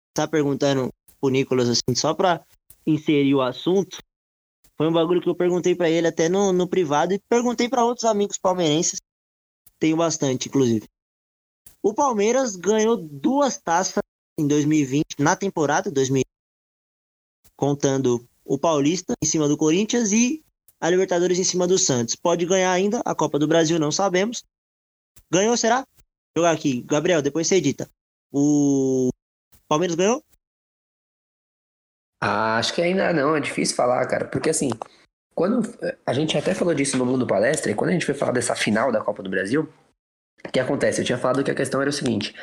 [0.09, 2.45] estar tá perguntando pro Nicolas assim, só para
[2.85, 3.97] inserir o assunto,
[4.75, 7.85] foi um bagulho que eu perguntei para ele até no, no privado e perguntei para
[7.85, 8.99] outros amigos palmeirenses.
[9.79, 10.85] Tenho bastante, inclusive.
[11.81, 14.03] O Palmeiras ganhou duas taças
[14.37, 16.25] em 2020, na temporada 2020,
[17.55, 20.43] contando o Paulista em cima do Corinthians e
[20.79, 22.15] a Libertadores em cima do Santos.
[22.15, 24.43] Pode ganhar ainda, a Copa do Brasil não sabemos.
[25.29, 25.85] Ganhou, será?
[26.35, 26.81] Vou jogar aqui.
[26.83, 27.89] Gabriel, depois você edita.
[28.31, 29.09] O
[29.67, 30.23] Palmeiras ganhou?
[32.21, 34.71] Ah, acho que ainda não, é difícil falar, cara, porque assim,
[35.35, 35.61] quando
[36.05, 38.55] a gente até falou disso no mundo palestra, e quando a gente foi falar dessa
[38.55, 39.69] final da Copa do Brasil,
[40.43, 41.01] o que acontece?
[41.01, 42.33] Eu tinha falado que a questão era o seguinte: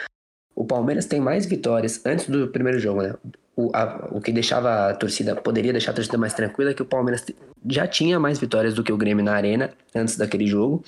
[0.54, 3.14] o Palmeiras tem mais vitórias antes do primeiro jogo, né?
[3.56, 6.82] O, a, o que deixava a torcida, poderia deixar a torcida mais tranquila é que
[6.82, 7.24] o Palmeiras
[7.68, 10.84] já tinha mais vitórias do que o Grêmio na Arena antes daquele jogo.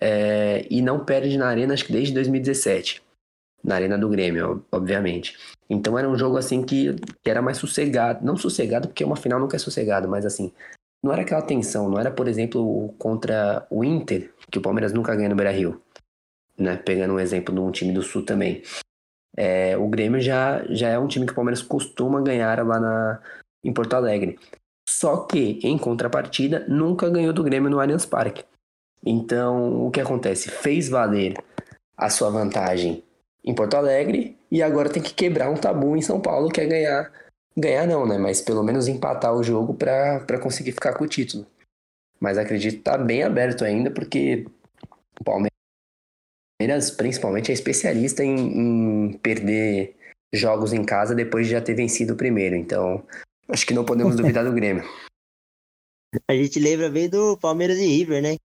[0.00, 3.02] É, e não perde na Arena, acho que desde 2017
[3.62, 5.36] na arena do Grêmio, obviamente.
[5.68, 9.40] Então era um jogo assim que, que era mais sossegado, não sossegado porque uma final
[9.40, 10.52] nunca é sossegado, mas assim,
[11.02, 15.14] não era aquela tensão, não era, por exemplo, contra o Inter, que o Palmeiras nunca
[15.14, 15.80] ganha no Beira-Rio,
[16.56, 16.76] né?
[16.76, 18.62] Pegando um exemplo de um time do Sul também.
[19.36, 23.20] É, o Grêmio já, já é um time que o Palmeiras costuma ganhar lá na,
[23.62, 24.38] em Porto Alegre.
[24.88, 28.44] Só que, em contrapartida, nunca ganhou do Grêmio no Allianz Parque.
[29.04, 30.50] Então, o que acontece?
[30.50, 31.34] Fez valer
[31.96, 33.04] a sua vantagem
[33.44, 36.66] em Porto Alegre e agora tem que quebrar um tabu em São Paulo, que é
[36.66, 37.12] ganhar.
[37.56, 38.18] Ganhar não, né?
[38.18, 41.46] Mas pelo menos empatar o jogo para conseguir ficar com o título.
[42.20, 44.46] Mas acredito que tá bem aberto ainda, porque
[45.20, 45.57] o Palmeiras,
[46.96, 49.96] principalmente, é especialista em, em perder
[50.32, 52.56] jogos em casa depois de já ter vencido o primeiro.
[52.56, 53.02] Então,
[53.48, 54.84] acho que não podemos duvidar do Grêmio.
[56.28, 58.36] A gente lembra bem do Palmeiras e River, né?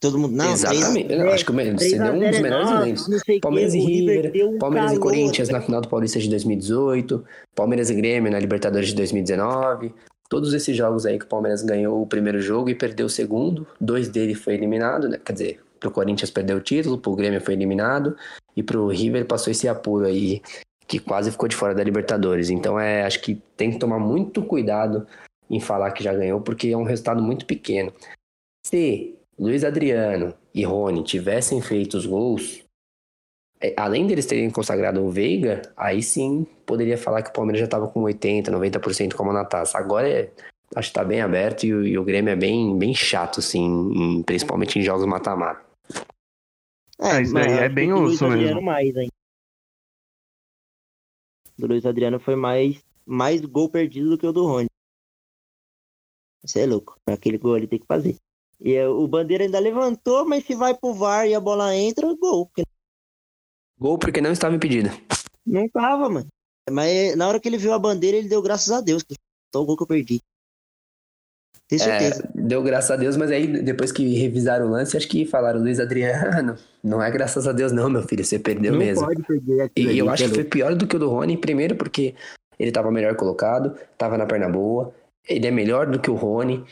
[0.00, 1.08] Todo mundo, não, Exatamente.
[1.08, 3.40] 3, eu acho que seria um dos melhores exemplos.
[3.40, 7.90] Palmeiras e River, um Palmeiras calor, e Corinthians na final do Paulista de 2018, Palmeiras
[7.90, 9.92] e Grêmio na Libertadores de 2019.
[10.28, 13.66] Todos esses jogos aí que o Palmeiras ganhou o primeiro jogo e perdeu o segundo.
[13.80, 15.18] Dois dele foi eliminado, né?
[15.24, 18.16] Quer dizer, pro Corinthians perdeu o título, pro Grêmio foi eliminado
[18.56, 20.42] e pro River passou esse apuro aí
[20.86, 22.50] que quase ficou de fora da Libertadores.
[22.50, 25.06] Então é, acho que tem que tomar muito cuidado
[25.50, 27.92] em falar que já ganhou, porque é um resultado muito pequeno.
[28.66, 32.64] Se Luiz Adriano e Rony tivessem feito os gols,
[33.60, 37.64] é, além deles terem consagrado o Veiga, aí sim poderia falar que o Palmeiras já
[37.64, 39.78] estava com 80%, 90% como na taça.
[39.78, 40.30] Agora é,
[40.74, 43.64] acho que está bem aberto e o, e o, Grêmio é bem, bem chato, assim,
[43.64, 45.67] em, principalmente em jogos mata-mata.
[47.00, 48.60] É, isso aí é bem osso mesmo.
[48.60, 49.08] Mais, hein?
[51.56, 54.68] Do Luiz Adriano foi mais, mais gol perdido do que o do Rony.
[56.42, 56.96] Você é louco.
[57.06, 58.16] Aquele gol ele tem que fazer.
[58.60, 62.06] E é, o Bandeira ainda levantou, mas se vai pro VAR e a bola entra,
[62.16, 62.50] gol.
[63.78, 64.88] Gol porque não estava impedido.
[65.46, 66.26] Não tava, mano.
[66.70, 69.02] Mas na hora que ele viu a bandeira, ele deu graças a Deus.
[69.02, 69.14] Que
[69.54, 70.20] o gol que eu perdi.
[71.68, 72.24] Tenho certeza.
[72.24, 75.60] É, deu graças a Deus, mas aí depois que revisaram o lance, acho que falaram,
[75.60, 79.04] Luiz Adriano, não é graças a Deus não, meu filho, você perdeu não mesmo.
[79.04, 81.76] Pode perder e ali, eu acho que foi pior do que o do Rony, primeiro
[81.76, 82.14] porque
[82.58, 84.94] ele tava melhor colocado, tava na perna boa,
[85.28, 86.64] ele é melhor do que o Rony,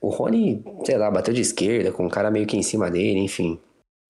[0.00, 3.18] o Rony, sei lá, bateu de esquerda, com o cara meio que em cima dele,
[3.18, 3.58] enfim.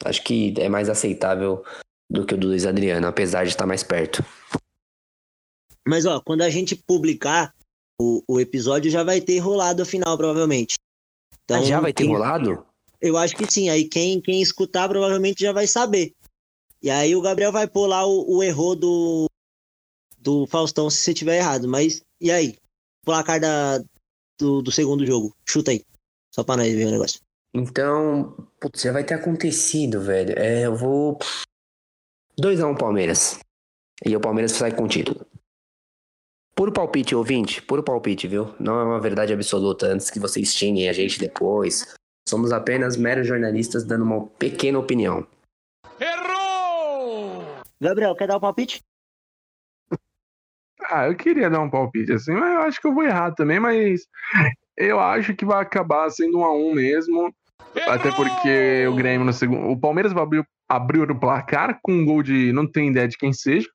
[0.04, 1.64] Acho que é mais aceitável
[2.10, 4.24] do que o do Luiz Adriano, apesar de estar mais perto.
[5.86, 7.54] Mas, ó, quando a gente publicar
[8.00, 10.76] o, o episódio, já vai ter rolado a final, provavelmente.
[11.44, 12.12] Então, ah, já vai ter quem...
[12.12, 12.64] rolado?
[13.00, 13.68] Eu acho que sim.
[13.68, 16.12] Aí quem, quem escutar provavelmente já vai saber.
[16.82, 19.26] E aí o Gabriel vai pôr lá o, o erro do,
[20.18, 21.68] do Faustão se você tiver errado.
[21.68, 22.56] Mas E aí?
[23.04, 23.78] Placar da,
[24.38, 25.34] do, do segundo jogo.
[25.46, 25.84] Chuta aí.
[26.34, 27.20] Só pra nós ver o negócio.
[27.54, 30.34] Então, putz, já vai ter acontecido, velho.
[30.36, 31.18] É, eu vou.
[32.40, 33.38] 2x1 um Palmeiras.
[34.04, 35.24] E o Palmeiras sai com o título.
[36.54, 37.60] Puro palpite, ouvinte.
[37.60, 38.54] Puro palpite, viu?
[38.60, 41.94] Não é uma verdade absoluta antes que vocês xinguem a gente depois.
[42.28, 45.26] Somos apenas meros jornalistas dando uma pequena opinião.
[47.80, 48.80] Gabriel, quer dar o palpite?
[50.90, 53.58] Ah, eu queria dar um palpite assim, mas eu acho que eu vou errar também,
[53.58, 54.02] mas
[54.76, 57.34] eu acho que vai acabar sendo um a um mesmo.
[57.88, 59.70] Até porque o Grêmio no segundo.
[59.70, 62.52] O Palmeiras vai abrir, abrir o placar com um gol de.
[62.52, 63.68] Não tenho ideia de quem seja.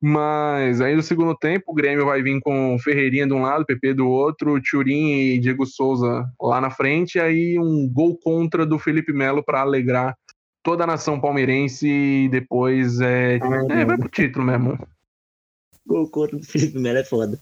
[0.00, 3.94] Mas aí no segundo tempo o Grêmio vai vir com Ferreirinha de um lado, PP
[3.94, 8.78] do outro, Turim e Diego Souza lá na frente, e aí um gol contra do
[8.78, 10.16] Felipe Melo para alegrar
[10.62, 14.78] toda a nação palmeirense e depois é, é vai pro título mesmo.
[15.86, 17.40] Gol contra do Felipe Melo é foda.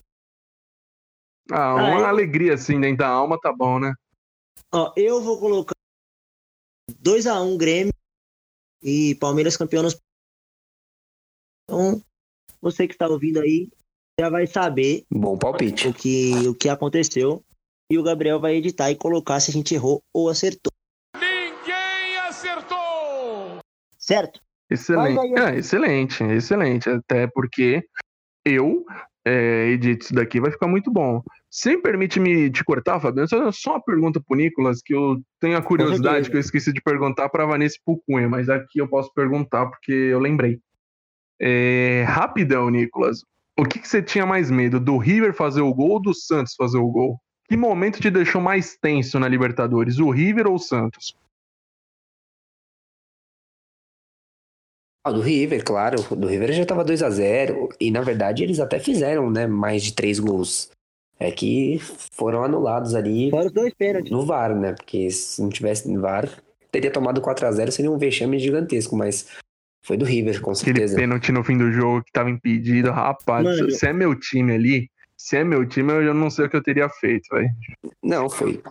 [1.50, 2.06] Ah, uma ah, eu...
[2.06, 3.92] alegria assim dentro da alma tá bom, né?
[4.72, 5.74] Ó, eu vou colocar
[7.02, 7.92] 2x1 um, Grêmio
[8.82, 10.00] e Palmeiras campeão nos...
[11.64, 12.02] Então,
[12.60, 13.68] você que está ouvindo aí
[14.18, 15.88] já vai saber Bom palpite.
[15.88, 17.42] o que, o que aconteceu.
[17.90, 20.72] E o Gabriel vai editar e colocar se a gente errou ou acertou.
[21.16, 23.58] Ninguém acertou!
[23.98, 24.40] Certo?
[24.70, 25.40] Excelente.
[25.40, 26.88] É, excelente, excelente.
[26.88, 27.82] Até porque
[28.44, 28.84] eu
[29.24, 31.22] é, edito isso daqui, vai ficar muito bom.
[31.50, 36.30] Sem permite-me te cortar, Fabiano, só uma pergunta pro Nicolas, que eu tenho a curiosidade
[36.30, 40.20] que eu esqueci de perguntar para Vanessa Pucunha, mas aqui eu posso perguntar porque eu
[40.20, 40.60] lembrei.
[41.40, 43.24] É, rapidão, Nicolas.
[43.59, 44.79] O que, que, você tinha mais medo?
[44.79, 47.20] Do River fazer o gol ou do Santos fazer o gol?
[47.48, 49.98] Que momento te deixou mais tenso na Libertadores?
[49.98, 51.16] O River ou o Santos?
[55.03, 56.03] Ah, do River, claro.
[56.14, 59.46] Do River já tava 2 a 0 E na verdade eles até fizeram, né?
[59.46, 60.70] Mais de três gols.
[61.18, 61.79] É que
[62.12, 63.31] foram anulados ali.
[63.31, 64.11] Foram dois pênaltis.
[64.11, 64.74] No VAR, né?
[64.74, 66.29] Porque se não tivesse no VAR,
[66.70, 69.26] teria tomado 4 a 0 seria um vexame gigantesco, mas
[69.82, 70.94] foi do River, com certeza.
[70.94, 73.44] Aquele pênalti no fim do jogo que tava impedido, rapaz.
[73.44, 76.56] Mano, se é meu time ali, se é meu time, eu não sei o que
[76.56, 77.48] eu teria feito, velho.
[78.02, 78.62] Não, foi.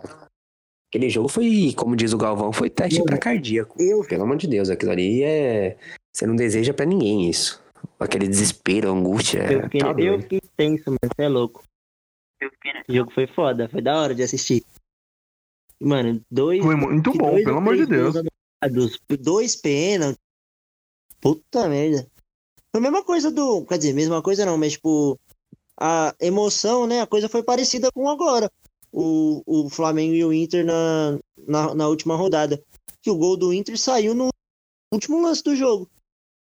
[0.89, 3.79] Aquele jogo foi, como diz o Galvão, foi teste para cardíaco.
[3.81, 4.03] Eu...
[4.03, 5.77] Pelo amor de Deus, aquilo ali é.
[6.11, 7.63] Você não deseja para ninguém isso.
[7.99, 9.51] Aquele desespero, angústia.
[9.51, 11.63] Eu fiquei, tá eu fiquei tenso, mas você é louco.
[12.87, 14.63] O jogo foi foda, foi da hora de assistir.
[15.79, 16.63] Mano, dois.
[16.63, 18.15] Foi muito bom, pelo amor de Deus.
[19.19, 20.28] Dois pênaltis.
[21.21, 22.09] Puta merda.
[22.73, 23.65] A mesma coisa do.
[23.65, 25.19] Quer dizer, mesma coisa não, mas tipo.
[25.81, 27.01] A emoção, né?
[27.01, 28.51] A coisa foi parecida com agora.
[28.91, 32.61] O, o Flamengo e o Inter na, na, na última rodada.
[33.01, 34.29] Que o gol do Inter saiu no
[34.93, 35.89] último lance do jogo.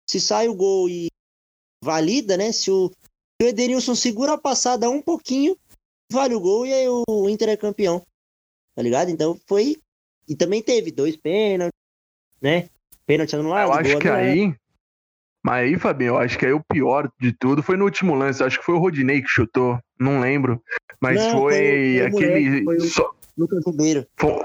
[0.07, 1.07] Se sai o gol e
[1.83, 2.51] valida, né?
[2.51, 2.91] Se o,
[3.41, 5.57] se o segura a passada um pouquinho,
[6.11, 8.05] vale o gol e aí o Inter é campeão.
[8.75, 9.09] Tá ligado?
[9.09, 9.77] Então foi.
[10.27, 11.79] E também teve dois pênaltis,
[12.41, 12.69] né?
[13.05, 13.69] Pênalti anulado.
[13.69, 14.55] Eu acho que aí.
[15.43, 18.43] Mas aí, Fabinho, eu acho que aí o pior de tudo foi no último lance.
[18.43, 19.79] Acho que foi o Rodinei que chutou.
[19.99, 20.59] Não lembro.
[20.99, 22.63] Mas não, foi, foi, foi aquele.
[22.63, 23.15] Foi o so...
[23.37, 24.07] Lucas Ribeiro.
[24.17, 24.43] Foi...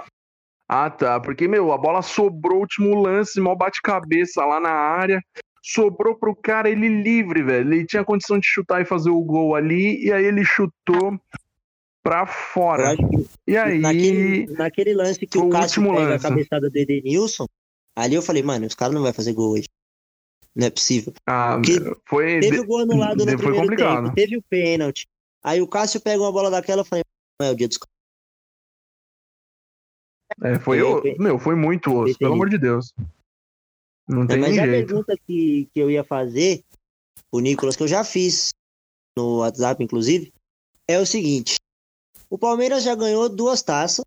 [0.68, 1.18] Ah, tá.
[1.18, 5.23] Porque, meu, a bola sobrou o último lance, mal bate-cabeça lá na área.
[5.62, 7.73] Sobrou pro cara ele livre, velho.
[7.73, 10.05] Ele tinha condição de chutar e fazer o gol ali.
[10.05, 11.18] E aí ele chutou
[12.03, 12.94] pra fora.
[13.46, 13.79] E aí.
[13.79, 16.27] Naquele, naquele lance que o Cássio pega lance.
[16.27, 17.46] a cabeçada do Edenilson,
[18.01, 19.69] Ali eu falei, mano, os caras não vão fazer gol hoje.
[20.55, 21.13] Não é possível.
[21.27, 21.61] Ah,
[22.09, 22.41] foi.
[22.41, 24.05] Teve o gol anulado no primeiro complicado.
[24.05, 25.07] tempo, teve o pênalti.
[25.43, 27.05] Aí o Cássio pega uma bola daquela, eu falei,
[27.41, 27.79] não é o dia dos
[30.43, 32.93] é, foi, eu, meu, foi muito osso, pelo amor de Deus.
[34.09, 34.69] Não tem Mas jeito.
[34.69, 36.65] a pergunta que, que eu ia fazer,
[37.33, 38.51] o Nicolas, que eu já fiz
[39.17, 40.33] no WhatsApp, inclusive,
[40.89, 41.57] é o seguinte:
[42.29, 44.05] o Palmeiras já ganhou duas taças,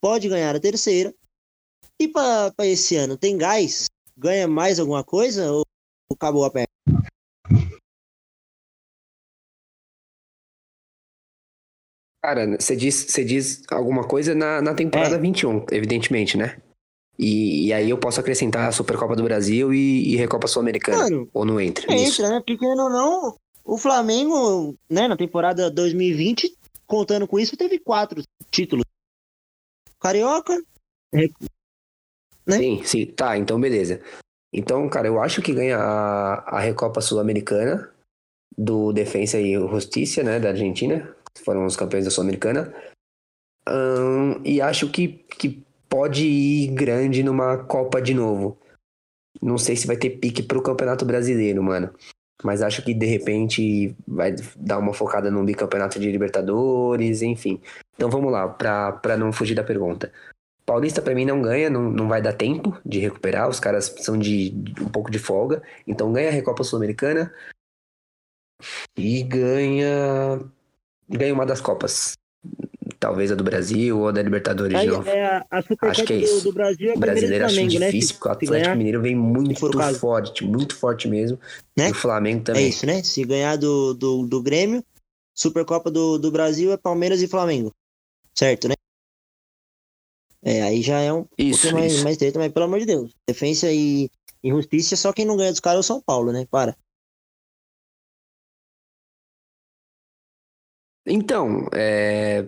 [0.00, 1.14] pode ganhar a terceira,
[2.00, 3.86] e para esse ano, tem gás?
[4.16, 5.64] Ganha mais alguma coisa ou
[6.12, 6.66] acabou a perna?
[12.22, 15.18] Cara, você diz, você diz alguma coisa na, na temporada é.
[15.18, 16.60] 21, evidentemente, né?
[17.18, 21.26] E, e, aí eu posso acrescentar a Supercopa do Brasil e, e Recopa Sul-Americana.
[21.32, 21.90] Ou não entra?
[21.90, 22.38] Entra, né?
[22.40, 26.52] Porque querendo ou não, o Flamengo, né, na temporada 2020,
[26.86, 28.84] contando com isso, teve quatro títulos.
[29.98, 30.60] Carioca,
[32.46, 32.56] né?
[32.58, 33.06] Sim, sim.
[33.06, 34.00] Tá, então beleza.
[34.52, 37.90] Então, cara, eu acho que ganha a, a Recopa Sul-Americana
[38.56, 41.14] do Defensa e Justiça, né, da Argentina.
[41.44, 42.72] Foram os campeões da Sul-Americana.
[44.44, 48.58] E acho que, que pode ir grande numa Copa de novo.
[49.42, 51.92] Não sei se vai ter pique pro Campeonato Brasileiro, mano.
[52.42, 57.60] mas acho que de repente vai dar uma focada no bicampeonato de Libertadores, enfim.
[57.94, 60.12] Então vamos lá, para não fugir da pergunta.
[60.66, 64.18] Paulista para mim não ganha, não, não vai dar tempo de recuperar, os caras são
[64.18, 67.32] de, de um pouco de folga, então ganha a Recopa Sul-Americana
[68.96, 70.40] e ganha
[71.08, 72.14] ganha uma das Copas.
[72.98, 75.08] Talvez a do Brasil ou a da Libertadores Aí, de novo.
[75.08, 76.44] é, a, a Acho que é do, isso.
[76.44, 77.86] do Brasil é O brasileiro acho Flamengo, né?
[77.86, 79.98] difícil, Se- porque o Atlético ganhar, Mineiro vem muito for o caso.
[79.98, 81.38] forte, muito forte mesmo.
[81.76, 81.88] Né?
[81.88, 82.68] E o Flamengo É também.
[82.68, 83.02] isso, né?
[83.02, 84.82] Se ganhar do, do, do Grêmio,
[85.34, 87.70] Supercopa do, do Brasil é Palmeiras e Flamengo.
[88.34, 88.74] Certo, né?
[90.48, 92.04] É, aí já é um Isso, pouquinho mais, isso.
[92.04, 93.12] mais treta, mas pelo amor de Deus.
[93.26, 94.08] Defensa e
[94.44, 96.46] injustiça, só quem não ganha dos caras é o São Paulo, né?
[96.48, 96.76] Para.
[101.04, 102.44] Então, é...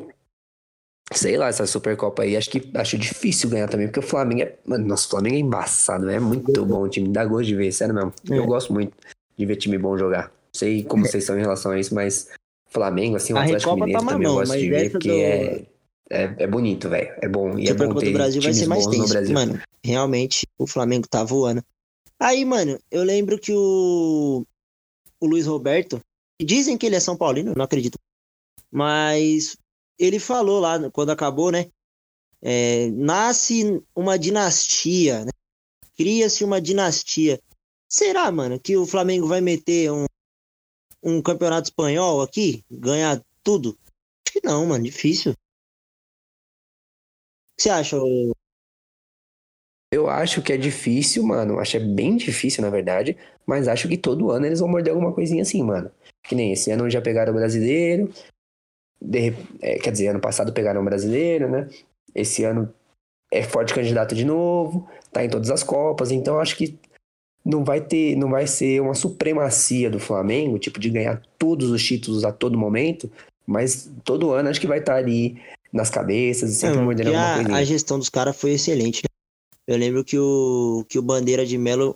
[1.13, 4.59] sei lá, essa Supercopa aí, acho que acho difícil ganhar também, porque o Flamengo é.
[4.65, 7.73] Mano, nossa, o Flamengo é embaçado, é muito bom o time, dá gosto de ver,
[7.73, 8.13] sério mesmo.
[8.31, 8.39] É.
[8.39, 8.97] Eu gosto muito
[9.37, 10.33] de ver time bom jogar.
[10.53, 12.29] Sei como vocês são em relação a isso, mas
[12.69, 15.09] Flamengo, assim, o A Atlético Recopa Mineiro tá também eu mamão, gosto de ver, porque
[15.09, 15.67] do- é,
[16.11, 17.15] é, é bonito, velho.
[17.21, 17.59] É bom.
[17.59, 19.33] E é bom ter do Brasil vai ser mais tenso.
[19.33, 21.63] Mano, realmente o Flamengo tá voando.
[22.21, 24.45] Aí, mano, eu lembro que o,
[25.21, 26.01] o Luiz Roberto,
[26.41, 27.99] dizem que ele é São Paulino, eu não acredito.
[28.71, 29.57] Mas
[29.99, 31.71] ele falou lá, quando acabou, né?
[32.43, 35.31] é, nasce uma dinastia, né?
[35.97, 37.41] Cria-se uma dinastia.
[37.89, 40.05] Será, mano, que o Flamengo vai meter um,
[41.03, 42.65] um campeonato espanhol aqui?
[42.71, 43.77] Ganhar tudo?
[44.27, 45.35] Acho que não, mano, difícil.
[47.59, 47.97] Que você acha?
[49.93, 51.59] Eu acho que é difícil, mano.
[51.59, 53.17] Acho que é bem difícil, na verdade.
[53.45, 55.91] Mas acho que todo ano eles vão morder alguma coisinha assim, mano.
[56.23, 58.13] Que nem esse ano já pegaram o brasileiro.
[59.03, 61.69] De é, quer dizer, ano passado pegaram o brasileiro, né?
[62.15, 62.73] Esse ano
[63.33, 64.89] é forte candidato de novo.
[65.11, 66.13] Tá em todas as Copas.
[66.13, 66.79] Então acho que
[67.45, 71.83] não vai ter, não vai ser uma supremacia do Flamengo, tipo, de ganhar todos os
[71.83, 73.11] títulos a todo momento.
[73.45, 75.41] Mas todo ano acho que vai estar ali
[75.73, 77.57] nas cabeças e sempre Não, mordendo alguma a, coisinha.
[77.59, 79.03] a gestão dos caras foi excelente.
[79.03, 79.09] né?
[79.67, 81.95] Eu lembro que o, que o Bandeira de Melo,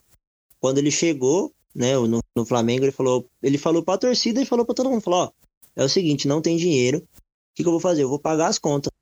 [0.61, 4.65] quando ele chegou né, no, no Flamengo, ele falou, ele falou pra torcida e falou
[4.65, 5.31] pra todo mundo, falou, ó,
[5.75, 8.03] é o seguinte, não tem dinheiro, o que, que eu vou fazer?
[8.03, 8.93] Eu vou pagar as contas.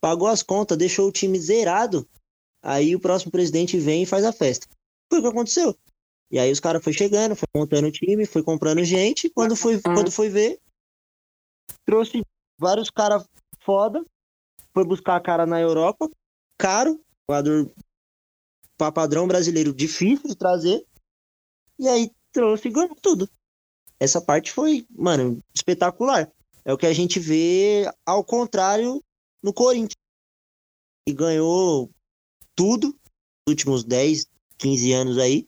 [0.00, 2.08] Pagou as contas, deixou o time zerado,
[2.62, 4.66] aí o próximo presidente vem e faz a festa.
[5.10, 5.76] Foi o que aconteceu.
[6.30, 9.80] E aí os caras foi chegando, foi montando o time, foi comprando gente, quando foi,
[9.80, 10.60] quando foi ver,
[11.84, 12.22] trouxe
[12.56, 13.26] vários caras
[13.60, 14.04] foda,
[14.72, 16.08] foi buscar cara na Europa,
[16.58, 17.70] caro, jogador
[18.76, 20.84] pra padrão brasileiro difícil de trazer,
[21.78, 23.28] e aí trouxe e ganhou tudo.
[23.98, 26.30] Essa parte foi, mano, espetacular.
[26.64, 29.02] É o que a gente vê ao contrário
[29.42, 29.96] no Corinthians.
[31.06, 31.90] E ganhou
[32.54, 34.26] tudo nos últimos 10,
[34.58, 35.46] 15 anos aí.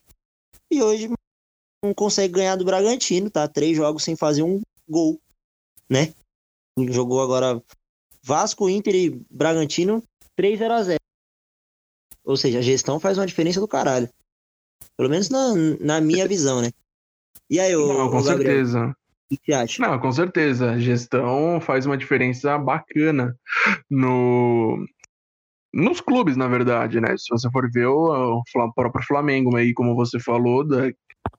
[0.71, 1.09] E hoje
[1.85, 3.47] não consegue ganhar do Bragantino, tá?
[3.49, 5.21] Três jogos sem fazer um gol,
[5.89, 6.15] né?
[6.91, 7.63] Jogou agora
[8.25, 10.03] Vasco, Inter e Bragantino
[10.39, 10.97] 3-0-0.
[12.25, 14.09] Ou seja, a gestão faz uma diferença do caralho.
[14.97, 16.71] Pelo menos na, na minha visão, né?
[17.51, 18.97] E aí, ô, Não, com Gabriel, certeza.
[19.31, 19.83] o que você acha?
[19.83, 20.71] Não, com certeza.
[20.73, 23.37] A gestão faz uma diferença bacana
[23.91, 24.87] no
[25.75, 27.17] nos clubes, na verdade, né?
[27.17, 30.93] Se você for ver o, o próprio Flamengo aí, como você falou, da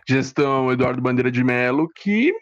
[0.10, 2.34] gestão Eduardo Bandeira de Melo, que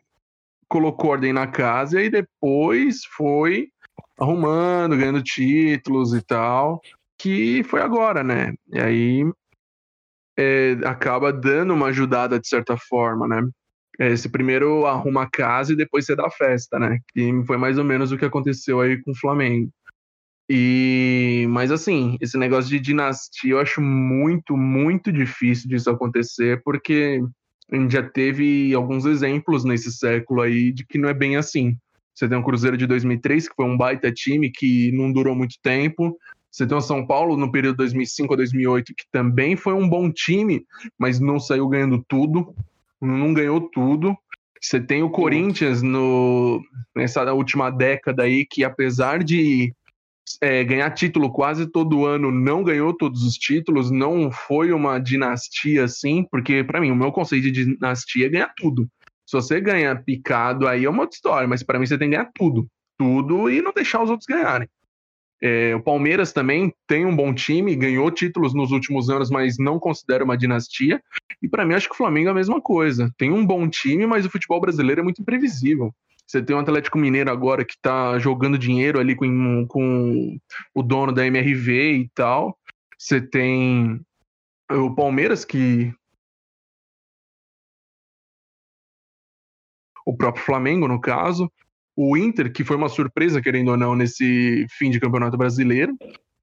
[0.70, 3.68] colocou ordem na casa e depois foi
[4.20, 6.82] arrumando, ganhando títulos e tal,
[7.18, 8.54] que foi agora, né?
[8.72, 9.32] E aí
[10.38, 13.42] é, acaba dando uma ajudada de certa forma, né?
[14.00, 17.00] É, Esse primeiro arruma a casa e depois você dá a festa, né?
[17.14, 19.72] Que foi mais ou menos o que aconteceu aí com o Flamengo.
[20.50, 27.22] E, mas assim, esse negócio de dinastia eu acho muito, muito difícil disso acontecer, porque
[27.72, 31.78] a gente já teve alguns exemplos nesse século aí de que não é bem assim.
[32.22, 35.56] Você tem o Cruzeiro de 2003, que foi um baita time que não durou muito
[35.60, 36.16] tempo.
[36.52, 40.12] Você tem o São Paulo no período 2005 a 2008, que também foi um bom
[40.12, 40.64] time,
[41.00, 42.54] mas não saiu ganhando tudo,
[43.02, 44.16] não ganhou tudo.
[44.62, 46.62] Você tem o Corinthians no,
[46.96, 49.74] nessa última década aí, que apesar de
[50.40, 55.86] é, ganhar título quase todo ano, não ganhou todos os títulos, não foi uma dinastia
[55.86, 58.88] assim, porque para mim o meu conceito de dinastia é ganhar tudo.
[59.32, 62.18] Se você ganha picado, aí é uma outra história, mas para mim você tem que
[62.18, 62.68] ganhar tudo,
[62.98, 64.68] tudo e não deixar os outros ganharem.
[65.42, 69.80] É, o Palmeiras também tem um bom time, ganhou títulos nos últimos anos, mas não
[69.80, 71.02] considera uma dinastia.
[71.42, 73.10] E para mim acho que o Flamengo é a mesma coisa.
[73.18, 75.96] Tem um bom time, mas o futebol brasileiro é muito imprevisível.
[76.28, 80.38] Você tem o Atlético Mineiro agora que tá jogando dinheiro ali com, com
[80.76, 82.58] o dono da MRV e tal.
[82.98, 84.02] Você tem
[84.70, 85.94] o Palmeiras que
[90.06, 91.52] o próprio Flamengo, no caso,
[91.96, 95.96] o Inter, que foi uma surpresa, querendo ou não, nesse fim de campeonato brasileiro,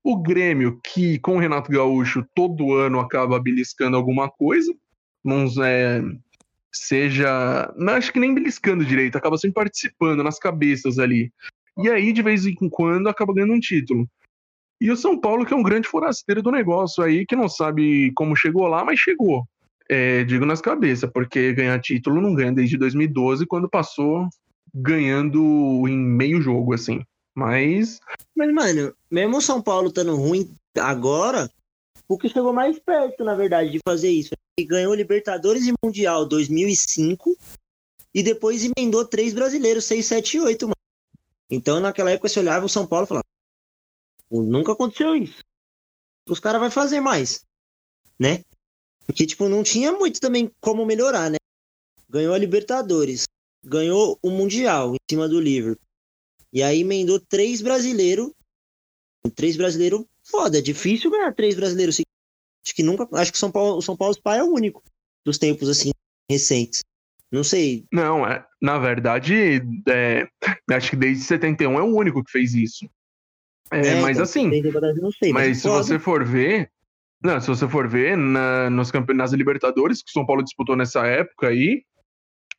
[0.03, 4.73] o Grêmio, que com o Renato Gaúcho todo ano acaba beliscando alguma coisa,
[5.25, 6.01] uns, é,
[6.73, 7.73] seja.
[7.77, 11.33] Não acho que nem beliscando direito, acaba sempre participando nas cabeças ali.
[11.77, 14.09] E aí, de vez em quando, acaba ganhando um título.
[14.81, 18.13] E o São Paulo, que é um grande forasteiro do negócio aí, que não sabe
[18.15, 19.45] como chegou lá, mas chegou.
[19.91, 24.29] É, digo nas cabeças, porque ganhar título não ganha desde 2012, quando passou
[24.75, 27.03] ganhando em meio jogo, assim.
[27.35, 28.01] Mas.
[28.37, 31.51] Mas, mano, mesmo o São Paulo estando ruim agora,
[32.09, 34.35] o que chegou mais perto, na verdade, de fazer isso.
[34.59, 37.37] Ele ganhou Libertadores e Mundial 2005
[38.15, 40.75] e depois emendou três brasileiros, 6, 7 e 8, mano.
[41.51, 43.25] Então, naquela época, você olhava o São Paulo e falava:
[44.31, 45.43] nunca aconteceu isso.
[46.29, 47.45] Os caras vão fazer mais,
[48.19, 48.43] né?
[49.09, 51.39] Porque, tipo, não tinha muito também como melhorar, né?
[52.11, 53.25] Ganhou a Libertadores,
[53.65, 55.83] ganhou o Mundial em cima do Liverpool.
[56.53, 58.31] E aí emendou três brasileiros.
[59.35, 60.59] Três brasileiros foda.
[60.59, 61.99] É difícil ganhar três brasileiros.
[62.63, 63.09] Acho que nunca.
[63.13, 64.83] Acho que São Paulo, o São Paulo Spy é o único
[65.25, 65.91] dos tempos assim
[66.31, 66.85] recentes.
[67.33, 67.87] Não sei.
[67.91, 70.29] Não, é, na verdade, é,
[70.71, 72.87] acho que desde 71 é o único que fez isso.
[73.71, 74.51] É, é mas então, assim.
[75.19, 76.71] Sei, mas, mas se você for ver.
[77.23, 81.05] Não, se você for ver na, nos campeonatos Libertadores que o São Paulo disputou nessa
[81.07, 81.83] época aí,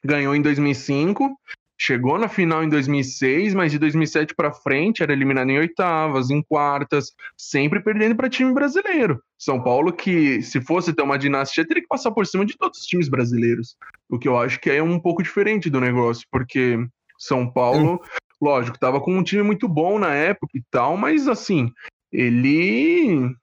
[0.03, 1.33] ganhou em 2005,
[1.79, 6.41] chegou na final em 2006, mas de 2007 para frente era eliminado em oitavas, em
[6.43, 9.21] quartas, sempre perdendo para time brasileiro.
[9.37, 12.79] São Paulo que se fosse ter uma dinastia teria que passar por cima de todos
[12.79, 13.77] os times brasileiros.
[14.09, 16.77] O que eu acho que é um pouco diferente do negócio, porque
[17.17, 18.01] São Paulo,
[18.41, 21.71] lógico, estava com um time muito bom na época e tal, mas assim,
[22.11, 23.33] ele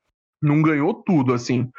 [0.42, 1.70] não ganhou tudo assim.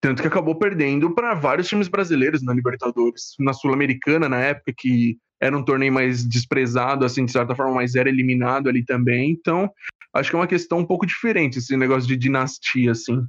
[0.00, 3.34] Tanto que acabou perdendo para vários times brasileiros na Libertadores.
[3.38, 7.94] Na Sul-Americana, na época, que era um torneio mais desprezado, assim, de certa forma, mas
[7.94, 9.30] era eliminado ali também.
[9.30, 9.72] Então,
[10.12, 13.26] acho que é uma questão um pouco diferente, esse negócio de dinastia, assim.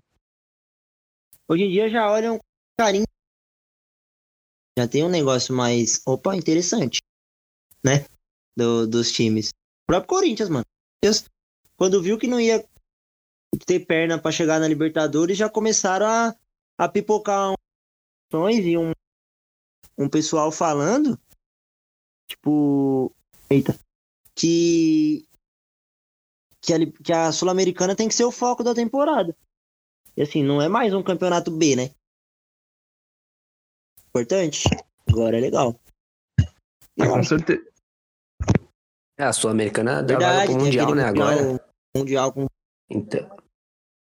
[1.47, 2.43] Hoje em dia já olham com
[2.77, 3.05] carinho.
[4.77, 6.01] Já tem um negócio mais.
[6.05, 7.01] Opa, interessante.
[7.83, 8.05] Né?
[8.57, 9.49] Do, dos times.
[9.49, 10.65] O próprio Corinthians, mano.
[11.77, 12.65] Quando viu que não ia
[13.57, 16.35] ter perna para chegar na Libertadores, já começaram a
[16.77, 17.53] a pipocar
[18.33, 18.91] um e um,
[19.97, 21.17] um pessoal falando,
[22.27, 23.13] tipo,
[23.49, 23.77] eita,
[24.35, 25.25] que
[26.61, 29.35] que a, que a Sul-Americana tem que ser o foco da temporada.
[30.17, 31.91] E assim, não é mais um campeonato B, né?
[34.09, 34.63] Importante.
[35.07, 35.79] Agora é legal.
[36.99, 37.63] Ah, com certeza.
[39.17, 41.03] É, a Sul-Americana dá vaga pro Mundial, né?
[41.03, 41.63] Agora.
[41.95, 42.47] Mundial com.
[42.89, 43.44] Então.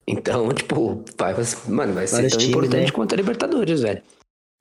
[0.08, 1.34] Então, tipo, vai,
[1.68, 2.92] mano, vai ser tão times, importante né?
[2.92, 4.02] quanto a Libertadores, velho.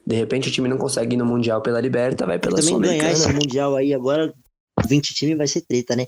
[0.06, 3.10] De repente o time não consegue ir no Mundial pela Liberta, vai pela Também ganhar
[3.10, 4.34] esse Mundial aí agora,
[4.86, 6.06] 20 times vai ser treta, né?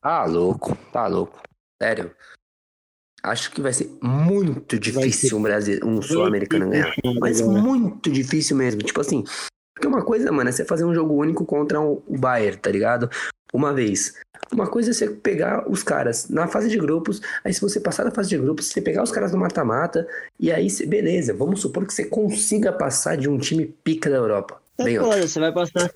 [0.00, 1.42] Tá louco, tá louco.
[1.82, 2.14] Sério.
[3.22, 6.94] Acho que vai ser muito difícil ser um, Brasil, um sul-americano ganhar.
[7.20, 8.80] Mas muito difícil mesmo.
[8.80, 9.24] Tipo assim,
[9.78, 13.08] porque uma coisa, mano, é você fazer um jogo único contra o Bayern, tá ligado?
[13.54, 14.12] Uma vez.
[14.52, 18.02] Uma coisa é você pegar os caras na fase de grupos, aí se você passar
[18.02, 20.06] da fase de grupos, você pegar os caras no mata-mata,
[20.38, 24.60] e aí, beleza, vamos supor que você consiga passar de um time pica da Europa.
[24.78, 25.92] É Bem foda, você vai passar.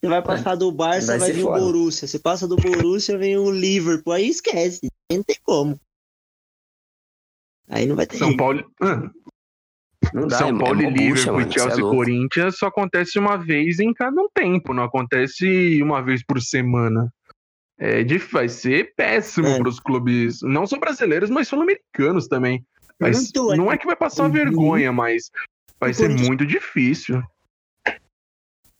[0.00, 1.62] Você vai passar do Barça, vai, vai vir foda.
[1.62, 2.06] o Borussia.
[2.06, 4.12] Você passa do Borussia, vem o Liverpool.
[4.12, 4.88] Aí esquece.
[5.10, 5.80] Aí não tem como.
[7.68, 8.18] Aí não vai ter.
[8.18, 8.64] São Paulo.
[8.82, 9.10] Ah.
[10.12, 12.66] Não dá, São é Paulo é, é e Liverpool, e Chelsea e é Corinthians só
[12.66, 17.12] acontece uma vez em cada um tempo, não acontece uma vez por semana.
[17.78, 19.58] É, vai ser péssimo é.
[19.58, 22.64] para os clubes, não só brasileiros, mas sul-americanos também.
[22.98, 24.32] Mas não é que vai passar uhum.
[24.32, 25.30] vergonha, mas
[25.80, 27.22] vai ser muito difícil.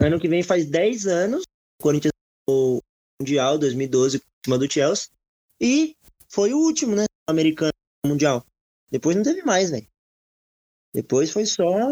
[0.00, 1.42] Ano que vem faz 10 anos,
[1.80, 2.12] o Corinthians
[2.48, 2.80] o
[3.20, 5.08] Mundial 2012 em cima do Chelsea
[5.60, 5.96] e
[6.28, 7.72] foi o último, né, americano
[8.06, 8.44] mundial.
[8.90, 9.86] Depois não teve mais, velho.
[10.94, 11.90] Depois foi só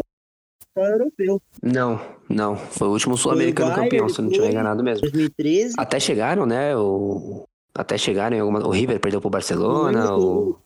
[0.75, 1.41] europeu.
[1.61, 1.99] Não,
[2.29, 2.55] não.
[2.55, 5.01] Foi o último sul-americano campeão, se não tiver enganado mesmo.
[5.01, 5.75] 2013.
[5.77, 6.75] Até chegaram, né?
[6.75, 7.43] O...
[7.75, 8.65] Até chegaram em alguma.
[8.65, 10.57] O River perdeu pro Barcelona, o.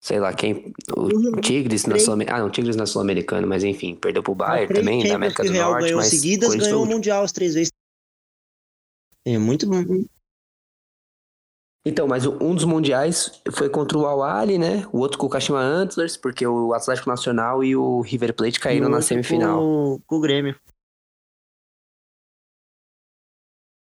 [0.00, 0.72] Sei lá quem.
[0.96, 2.38] O Tigres na Sul-Americana.
[2.38, 5.70] Ah, não, Tigres na Sul-Americana, mas enfim, perdeu pro Bayern também, da América do Real
[5.70, 5.84] Norte.
[5.84, 7.72] Ganhou mas seguidas, ganhou o Mundial as três vezes.
[9.24, 9.82] É muito bom.
[11.88, 14.84] Então, mas um dos mundiais foi contra o Al-Ali, né?
[14.92, 18.88] O outro com o Kashima Antlers, porque o Atlético Nacional e o River Plate caíram
[18.88, 19.60] na semifinal.
[19.60, 20.60] Com, com o Grêmio.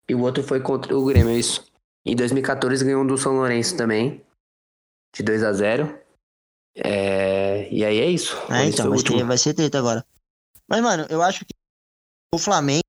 [0.09, 1.71] E o outro foi contra o Grêmio, isso.
[2.03, 4.25] Em 2014 ganhou um do São Lourenço também.
[5.15, 5.99] De 2 a 0
[6.75, 7.71] é...
[7.71, 8.35] E aí é isso.
[8.51, 10.03] É, então, vai, ter, vai ser treta agora.
[10.67, 11.53] Mas, mano, eu acho que
[12.33, 12.81] o Flamengo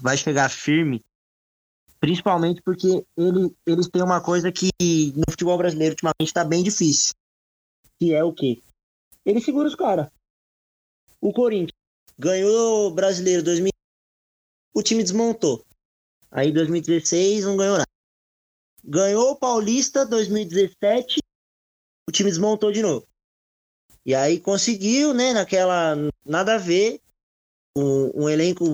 [0.00, 1.04] vai chegar firme,
[2.06, 4.70] principalmente porque ele, eles têm uma coisa que
[5.16, 7.12] no futebol brasileiro ultimamente tá bem difícil.
[7.98, 8.62] Que é o quê?
[9.24, 10.08] Ele segura os caras.
[11.20, 11.72] O Corinthians
[12.16, 13.72] ganhou o brasileiro 2000,
[14.72, 15.64] o time desmontou.
[16.30, 17.90] Aí 2016 não ganhou nada.
[18.84, 21.18] Ganhou o Paulista 2017,
[22.08, 23.04] o time desmontou de novo.
[24.04, 27.00] E aí conseguiu, né, naquela nada a ver,
[27.76, 28.64] um, um elenco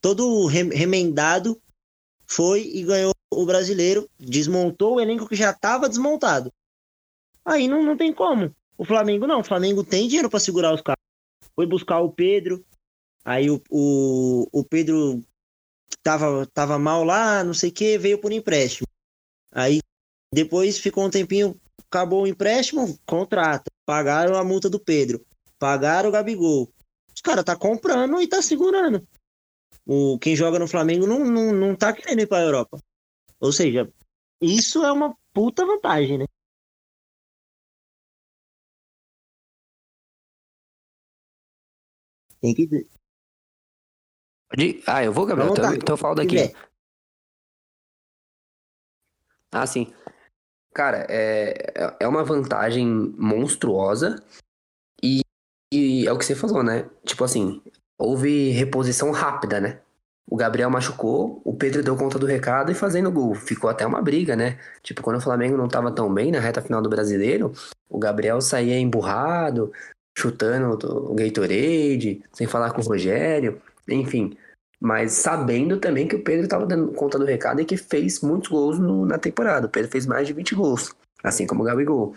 [0.00, 1.62] todo remendado,
[2.26, 6.52] foi e ganhou o brasileiro, desmontou o elenco que já estava desmontado.
[7.44, 8.54] Aí não, não tem como.
[8.76, 11.00] O Flamengo não, o Flamengo tem dinheiro para segurar os caras.
[11.54, 12.64] Foi buscar o Pedro,
[13.24, 15.22] aí o, o, o Pedro
[16.02, 18.86] tava, tava mal lá, não sei o que, veio por empréstimo.
[19.52, 19.80] Aí
[20.32, 21.58] depois ficou um tempinho,
[21.90, 23.70] acabou o empréstimo, contrata.
[23.86, 25.24] Pagaram a multa do Pedro.
[25.58, 26.70] Pagaram o Gabigol.
[27.14, 29.06] Os caras tá comprando e tá segurando.
[29.86, 32.78] O, quem joga no Flamengo não, não, não tá querendo ir pra Europa.
[33.38, 33.88] Ou seja,
[34.40, 36.24] isso é uma puta vantagem, né?
[42.40, 42.88] Tem que.
[44.86, 45.52] Ah, eu vou, Gabriel.
[45.52, 46.36] Então, então eu falo daqui.
[49.52, 49.92] Ah, sim.
[50.74, 54.22] Cara, é, é, é uma vantagem monstruosa
[55.02, 55.20] e,
[55.72, 56.90] e é o que você falou, né?
[57.04, 57.62] Tipo assim,
[57.98, 59.78] houve reposição rápida, né?
[60.28, 63.34] O Gabriel machucou, o Pedro deu conta do recado e fazendo gol.
[63.34, 64.58] Ficou até uma briga, né?
[64.82, 67.52] Tipo, quando o Flamengo não tava tão bem na reta final do brasileiro,
[67.88, 69.72] o Gabriel saía emburrado,
[70.18, 70.78] chutando
[71.10, 74.36] o Gatorade, sem falar com o Rogério, enfim
[74.80, 78.48] mas sabendo também que o Pedro estava dando conta do recado e que fez muitos
[78.50, 79.66] gols no, na temporada.
[79.66, 80.94] O Pedro fez mais de 20 gols,
[81.24, 82.14] assim como o Gabigol.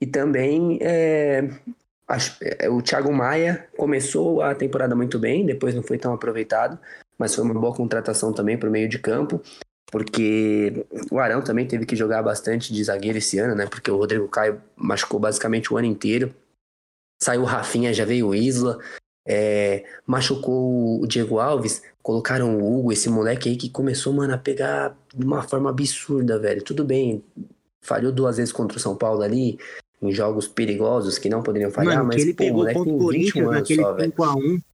[0.00, 1.48] E também é,
[2.70, 6.78] o Thiago Maia começou a temporada muito bem, depois não foi tão aproveitado,
[7.18, 9.42] mas foi uma boa contratação também para o meio de campo,
[9.90, 13.66] porque o Arão também teve que jogar bastante de zagueiro esse ano, né?
[13.66, 16.34] Porque o Rodrigo Caio machucou basicamente o ano inteiro.
[17.22, 18.78] Saiu o Rafinha, já veio o Isla.
[19.28, 24.38] É, machucou o Diego Alves, colocaram o Hugo, esse moleque aí que começou, mano, a
[24.38, 26.62] pegar de uma forma absurda, velho.
[26.62, 27.24] Tudo bem,
[27.82, 29.58] falhou duas vezes contra o São Paulo ali,
[30.00, 33.50] em jogos perigosos que não poderiam falhar, mano, mas ele pô, o moleque tem 21
[33.50, 34.14] anos só, velho.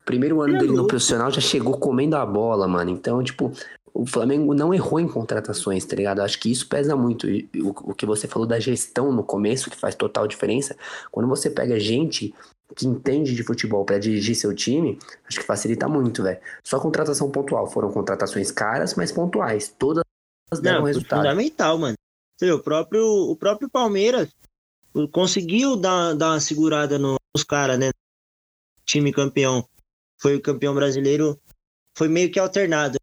[0.05, 2.91] Primeiro ano é dele no profissional já chegou comendo a bola, mano.
[2.91, 3.53] Então, tipo,
[3.95, 6.21] o Flamengo não errou em contratações, tá ligado?
[6.21, 7.27] Acho que isso pesa muito.
[7.57, 10.77] O, o que você falou da gestão no começo, que faz total diferença.
[11.11, 12.35] Quando você pega gente
[12.75, 14.99] que entende de futebol para dirigir seu time,
[15.29, 16.41] acho que facilita muito, velho.
[16.65, 17.67] Só contratação pontual.
[17.67, 19.73] Foram contratações caras, mas pontuais.
[19.79, 20.03] Todas
[20.61, 21.21] deram Não, resultado.
[21.21, 21.95] Fundamental, mano.
[22.37, 24.29] Você vê, o próprio, o próprio Palmeiras
[25.11, 27.91] conseguiu dar, dar uma segurada nos caras, né?
[28.85, 29.67] Time campeão.
[30.21, 31.41] Foi o campeão brasileiro.
[31.97, 32.99] Foi meio que alternado.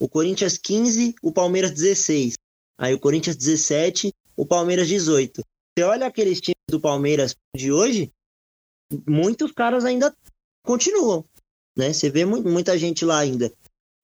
[0.00, 2.34] O Corinthians 15, o Palmeiras 16.
[2.78, 5.42] Aí o Corinthians 17, o Palmeiras 18.
[5.76, 8.12] Você olha aqueles times do Palmeiras de hoje,
[9.06, 10.14] muitos caras ainda
[10.64, 11.24] continuam,
[11.76, 11.92] né?
[11.92, 13.52] Você vê muita gente lá ainda.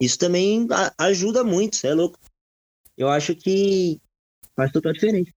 [0.00, 0.66] Isso também
[0.98, 2.18] ajuda muito, você é louco.
[2.96, 4.00] Eu acho que
[4.56, 5.30] faz total diferença.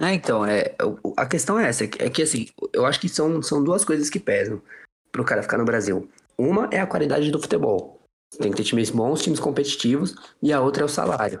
[0.00, 0.74] É, então, é,
[1.16, 4.20] a questão é essa, é que assim, eu acho que são, são duas coisas que
[4.20, 4.62] pesam
[5.10, 6.08] pro cara ficar no Brasil.
[6.36, 8.00] Uma é a qualidade do futebol.
[8.38, 11.40] Tem que ter times bons, times competitivos, e a outra é o salário.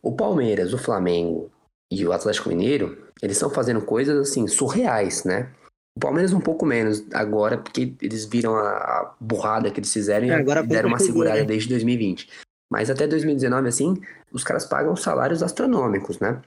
[0.00, 1.50] O Palmeiras, o Flamengo
[1.90, 5.52] e o Atlético Mineiro, eles estão fazendo coisas assim surreais, né?
[5.96, 10.40] O Palmeiras um pouco menos agora, porque eles viram a burrada que eles fizeram é,
[10.40, 11.44] e deram uma segurada né?
[11.46, 12.28] desde 2020.
[12.70, 13.94] Mas até 2019, assim,
[14.32, 16.40] os caras pagam salários astronômicos, né?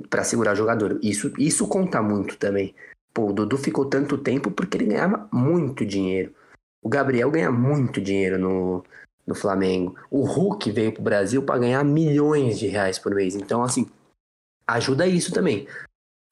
[0.00, 0.98] Pra segurar jogador.
[1.02, 2.74] Isso, isso conta muito também.
[3.12, 6.34] Pô, o Dudu ficou tanto tempo porque ele ganhava muito dinheiro.
[6.82, 8.84] O Gabriel ganha muito dinheiro no,
[9.26, 9.94] no Flamengo.
[10.10, 13.34] O Hulk veio pro Brasil para ganhar milhões de reais por mês.
[13.34, 13.86] Então, assim,
[14.66, 15.66] ajuda isso também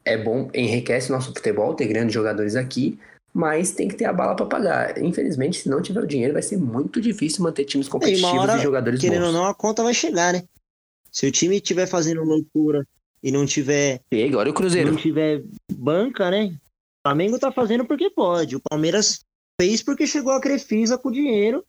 [0.05, 2.99] é bom, enriquece nosso futebol ter grandes jogadores aqui,
[3.33, 4.99] mas tem que ter a bala para pagar.
[5.03, 8.57] Infelizmente, se não tiver o dinheiro, vai ser muito difícil manter times competitivos e, hora,
[8.57, 9.27] e jogadores querendo bons.
[9.29, 10.43] ou não, a conta vai chegar, né?
[11.13, 12.87] Se o time estiver fazendo loucura
[13.23, 14.01] e não tiver.
[14.13, 14.93] Chega, olha o Cruzeiro.
[14.93, 16.47] Não tiver banca, né?
[16.47, 18.57] O Flamengo tá fazendo porque pode.
[18.57, 19.21] O Palmeiras
[19.61, 21.65] fez porque chegou a Crefisa com dinheiro.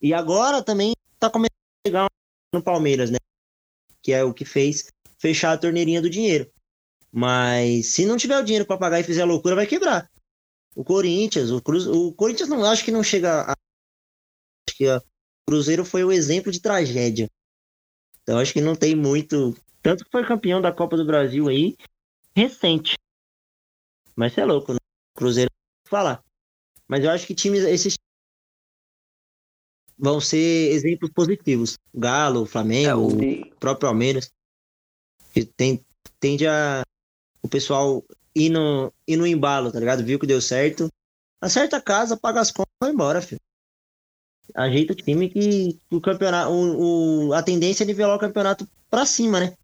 [0.00, 2.06] E agora também tá começando a chegar
[2.52, 3.18] no Palmeiras, né?
[4.02, 4.88] Que é o que fez
[5.18, 6.50] fechar a torneirinha do dinheiro.
[7.10, 10.10] Mas se não tiver o dinheiro para pagar e fizer a loucura, vai quebrar.
[10.74, 15.02] O Corinthians, o, Cruz, o Corinthians não acho que não chega a, acho que o
[15.46, 17.28] Cruzeiro foi o exemplo de tragédia.
[18.22, 21.76] Então acho que não tem muito, tanto que foi campeão da Copa do Brasil aí
[22.34, 22.94] recente.
[24.16, 24.78] Mas você é louco, né?
[25.16, 25.50] Cruzeiro
[25.88, 26.22] falar.
[26.88, 27.94] Mas eu acho que times esses
[29.98, 31.78] vão ser exemplos positivos.
[31.94, 34.30] Galo, Flamengo, É, o- próprio Palmeiras.
[35.32, 35.84] Que tem,
[36.20, 36.82] tende a
[37.42, 38.04] o pessoal
[38.34, 40.04] ir no, ir no embalo, tá ligado?
[40.04, 40.88] Viu que deu certo.
[41.40, 43.40] Acerta a casa, paga as contas e vai embora, filho.
[44.54, 46.50] Ajeita o time que o campeonato.
[46.52, 49.54] O, o- a tendência é nivelar o campeonato pra cima, né?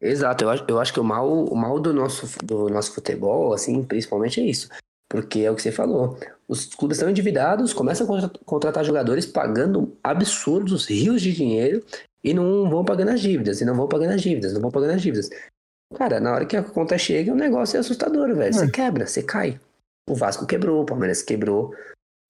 [0.00, 3.52] Exato, eu acho, eu acho que o mal, o mal do nosso, do nosso futebol,
[3.52, 4.68] assim, principalmente é isso.
[5.08, 6.18] Porque é o que você falou.
[6.48, 11.84] Os clubes estão endividados, começam a contra- contratar jogadores pagando absurdos, rios de dinheiro,
[12.22, 14.92] e não vão pagando as dívidas, e não vão pagando as dívidas, não vão pagando
[14.92, 15.28] as dívidas.
[15.96, 18.54] Cara, na hora que a conta chega, o negócio é assustador, velho.
[18.54, 18.70] Você É.
[18.70, 19.58] quebra, você cai.
[20.08, 21.74] O Vasco quebrou, o Palmeiras quebrou,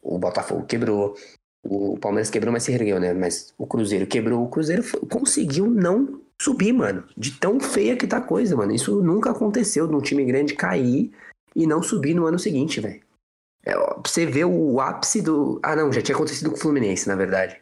[0.03, 1.15] o Botafogo quebrou,
[1.63, 3.13] o Palmeiras quebrou, mas se ergueu, né?
[3.13, 7.05] Mas o Cruzeiro quebrou, o Cruzeiro conseguiu não subir, mano.
[7.17, 8.73] De tão feia que tá a coisa, mano.
[8.73, 11.13] Isso nunca aconteceu de um time grande cair
[11.55, 13.03] e não subir no ano seguinte, velho.
[13.63, 15.61] É, você ver o ápice do.
[15.63, 17.61] Ah, não, já tinha acontecido com o Fluminense, na verdade.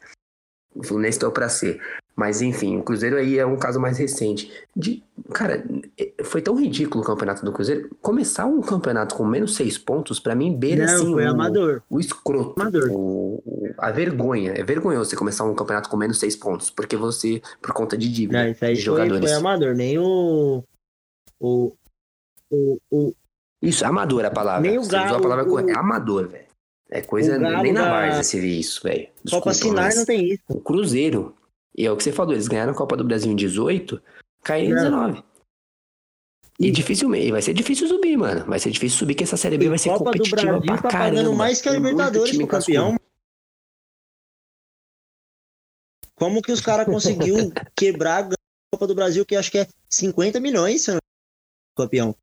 [0.78, 1.80] O Fluminense deu pra ser.
[2.14, 4.50] Mas enfim, o Cruzeiro aí é um caso mais recente.
[4.74, 5.02] De,
[5.32, 5.64] cara,
[5.98, 7.90] é- foi tão ridículo o campeonato do Cruzeiro.
[8.00, 11.12] Começar um campeonato com menos seis pontos, pra mim, beira Não, assim.
[11.12, 11.82] foi o- amador.
[11.90, 12.88] o escroto, Amador.
[12.90, 13.42] o-
[13.76, 14.52] a vergonha.
[14.56, 18.08] É vergonhoso você começar um campeonato com menos seis pontos, porque você, por conta de
[18.08, 19.20] dívida Não, isso aí de foi, jogadores.
[19.30, 19.74] foi amador.
[19.74, 20.64] Nem o.
[21.40, 21.72] O.
[22.50, 23.12] O, o,
[23.62, 24.62] Isso, amador é a palavra.
[24.68, 25.70] Nem o Você usou Galo, a palavra o- correta.
[25.72, 26.47] É amador, velho.
[26.90, 27.38] É coisa.
[27.38, 29.08] Galo Nem na da- Várzea se vê isso, velho.
[29.30, 30.42] Copa Sinar não tem isso.
[30.48, 31.34] O Cruzeiro.
[31.76, 34.02] E é o que você falou, eles ganharam a Copa do Brasil em 18,
[34.42, 35.06] caíram em Não.
[35.12, 35.24] 19.
[36.60, 38.44] E dificilmente, vai ser difícil subir, mano.
[38.46, 40.62] Vai ser difícil subir, que essa Série B E vai ser Copa do competitiva Brasil
[40.66, 41.16] pra tá caramba.
[41.16, 42.96] pagando mais que a Libertadores pro campeão.
[46.16, 47.36] Como que os caras conseguiu
[47.76, 48.28] quebrar a
[48.72, 50.98] Copa do Brasil, que acho que é 50 milhões, se não
[51.76, 52.16] campeão.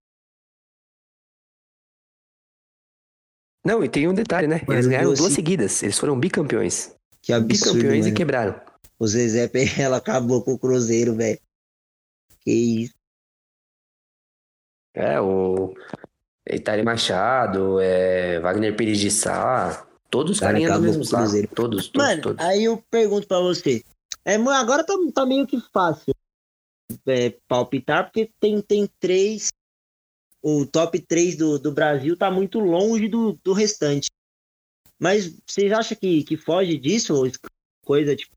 [3.66, 4.62] Não, e tem um detalhe, né?
[4.70, 5.22] Eles ganharam doce.
[5.22, 5.82] duas seguidas.
[5.82, 6.96] Eles foram bicampeões.
[7.22, 8.16] Que absurdo, Bicampeões e mano.
[8.16, 8.62] quebraram.
[9.00, 11.40] O Zezé Perrela acabou com o Cruzeiro, velho.
[12.42, 12.94] Que isso.
[14.94, 15.74] É, o
[16.48, 21.24] Itari Machado, é, Wagner Pires de Sá, todos carinha do mesmo saco.
[21.24, 21.48] Cruzeiro.
[21.54, 22.46] Todos, todos, Mano, todos.
[22.46, 23.84] aí eu pergunto pra você.
[24.24, 26.14] É, agora tá, tá meio que fácil
[27.08, 29.52] é, palpitar, porque tem, tem três.
[30.48, 34.12] O top 3 do, do Brasil tá muito longe do, do restante.
[35.00, 37.16] Mas vocês acham que, que foge disso?
[37.16, 37.32] Ou
[37.84, 38.36] coisa tipo.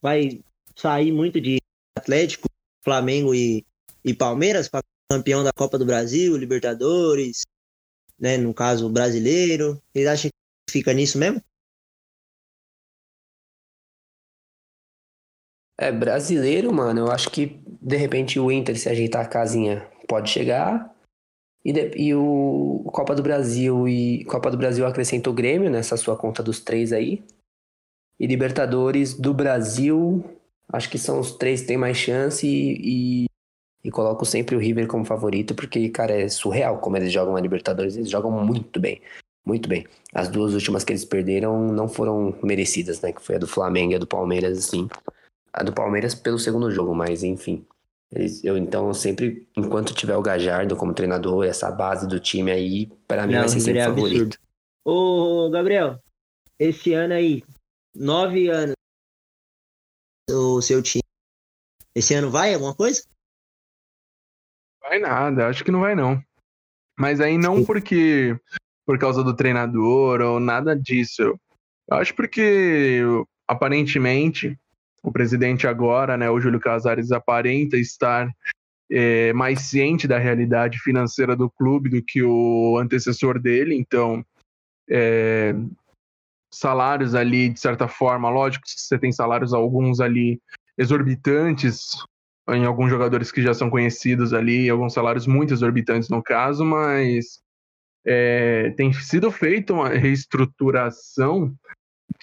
[0.00, 0.42] Vai
[0.74, 1.58] sair muito de
[1.94, 2.48] Atlético,
[2.82, 3.66] Flamengo e,
[4.02, 4.80] e Palmeiras para
[5.12, 7.42] campeão da Copa do Brasil, Libertadores,
[8.18, 8.38] né?
[8.38, 9.78] No caso, brasileiro.
[9.92, 11.42] Vocês acham que fica nisso mesmo?
[15.78, 20.30] É, brasileiro, mano, eu acho que de repente o Inter, se ajeitar a casinha, pode
[20.30, 20.95] chegar.
[21.66, 25.96] E, de- e o Copa do Brasil e Copa do Brasil acrescenta o Grêmio nessa
[25.96, 27.24] sua conta dos três aí.
[28.20, 30.24] E Libertadores do Brasil,
[30.72, 33.26] acho que são os três que têm mais chance e, e,
[33.82, 37.40] e coloco sempre o River como favorito, porque, cara, é surreal como eles jogam a
[37.40, 37.96] Libertadores.
[37.96, 39.02] Eles jogam muito bem,
[39.44, 39.88] muito bem.
[40.14, 43.12] As duas últimas que eles perderam não foram merecidas, né?
[43.12, 44.88] Que foi a do Flamengo e a do Palmeiras, assim.
[45.52, 47.66] A do Palmeiras pelo segundo jogo, mas enfim.
[48.12, 52.86] Eles, eu então sempre, enquanto tiver o Gajardo como treinador, essa base do time aí,
[53.06, 54.38] pra mim Não, vai ser sempre é favorito.
[54.84, 56.00] Ô, Gabriel,
[56.58, 57.42] esse ano aí,
[57.94, 58.74] nove anos,
[60.30, 61.02] o seu time,
[61.94, 63.02] esse ano vai alguma coisa?
[64.80, 66.22] Vai nada, acho que não vai não.
[66.98, 68.38] Mas aí não porque
[68.86, 71.22] por causa do treinador ou nada disso.
[71.22, 73.00] Eu acho porque
[73.48, 74.58] aparentemente
[75.06, 78.28] o presidente agora, né, o Júlio Casares aparenta estar
[78.90, 83.76] é, mais ciente da realidade financeira do clube do que o antecessor dele.
[83.76, 84.26] Então,
[84.90, 85.54] é,
[86.52, 90.40] salários ali de certa forma, lógico, que você tem salários alguns ali
[90.76, 92.04] exorbitantes
[92.48, 97.40] em alguns jogadores que já são conhecidos ali, alguns salários muito exorbitantes no caso, mas
[98.04, 101.54] é, tem sido feita uma reestruturação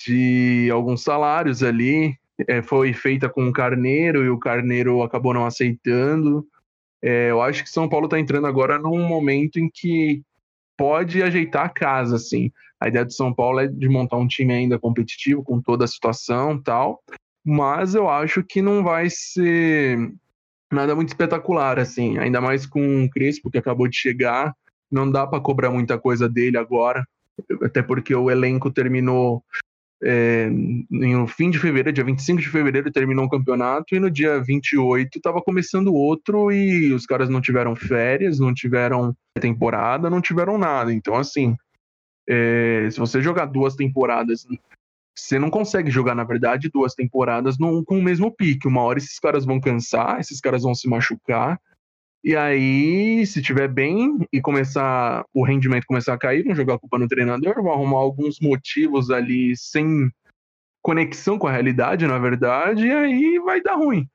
[0.05, 2.17] de alguns salários ali.
[2.47, 6.45] É, foi feita com o Carneiro e o Carneiro acabou não aceitando.
[7.01, 10.23] É, eu acho que São Paulo está entrando agora num momento em que
[10.77, 12.51] pode ajeitar a casa, assim.
[12.79, 15.87] A ideia do São Paulo é de montar um time ainda competitivo com toda a
[15.87, 17.01] situação tal,
[17.45, 19.97] mas eu acho que não vai ser
[20.71, 24.55] nada muito espetacular, assim, ainda mais com o Crespo, que acabou de chegar,
[24.91, 27.07] não dá para cobrar muita coisa dele agora,
[27.61, 29.43] até porque o elenco terminou
[30.03, 30.49] é,
[30.89, 35.17] no fim de fevereiro, dia 25 de fevereiro, terminou o campeonato, e no dia 28
[35.17, 40.93] estava começando outro, e os caras não tiveram férias, não tiveram temporada, não tiveram nada,
[40.93, 41.55] então assim,
[42.25, 44.47] É, se você jogar duas temporadas,
[45.13, 48.67] você não consegue jogar, na verdade, duas temporadas num, com o mesmo pique.
[48.67, 51.59] Uma hora esses caras vão cansar, esses caras vão se machucar.
[52.23, 56.79] E aí, se tiver bem e começar o rendimento começar a cair, vão jogar a
[56.79, 60.09] culpa no treinador, vão arrumar alguns motivos ali sem
[60.81, 64.07] conexão com a realidade, na verdade, e aí vai dar ruim.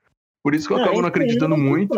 [0.43, 1.93] Por isso que eu não, acabo não acreditando muito.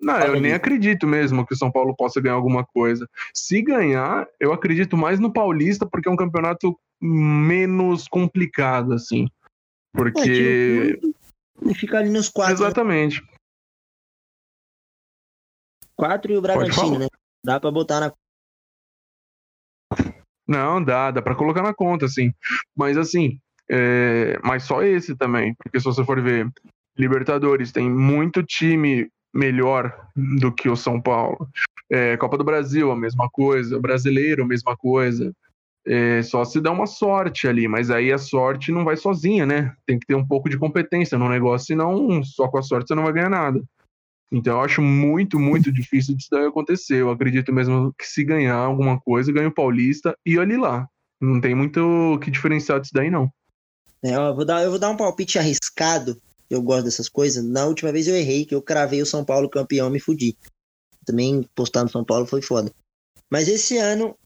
[0.00, 3.08] Não, eu nem acredito mesmo que o São Paulo possa ganhar alguma coisa.
[3.32, 9.26] Se ganhar, eu acredito mais no Paulista, porque é um campeonato menos complicado, assim.
[9.94, 11.00] Porque.
[11.00, 12.54] É, e fica ali nos quatro.
[12.54, 12.60] Né?
[12.60, 13.22] Exatamente.
[13.22, 13.28] Né?
[15.96, 17.08] Quatro e o Bragantino, né?
[17.44, 18.12] Dá pra botar na.
[20.46, 22.32] Não, dá, dá pra colocar na conta, assim.
[22.76, 23.38] Mas assim,
[23.70, 24.38] é...
[24.42, 25.54] mas só esse também.
[25.54, 26.50] Porque se você for ver,
[26.96, 31.48] Libertadores tem muito time melhor do que o São Paulo.
[31.90, 33.80] É, Copa do Brasil, a mesma coisa.
[33.80, 35.32] Brasileiro, a mesma coisa.
[35.86, 39.74] É, só se dá uma sorte ali, mas aí a sorte não vai sozinha, né?
[39.86, 42.94] Tem que ter um pouco de competência no negócio, senão só com a sorte você
[42.94, 43.62] não vai ganhar nada.
[44.32, 46.96] Então eu acho muito, muito difícil disso daí acontecer.
[46.96, 50.88] Eu acredito mesmo que se ganhar alguma coisa, ganha o Paulista e olhe lá.
[51.20, 53.30] Não tem muito o que diferenciar disso daí, não.
[54.02, 56.20] É, ó, eu, vou dar, eu vou dar um palpite arriscado.
[56.50, 57.42] Eu gosto dessas coisas.
[57.44, 60.36] Na última vez eu errei, que eu cravei o São Paulo campeão me fudi.
[61.06, 62.70] Também postar no São Paulo foi foda.
[63.30, 64.16] Mas esse ano,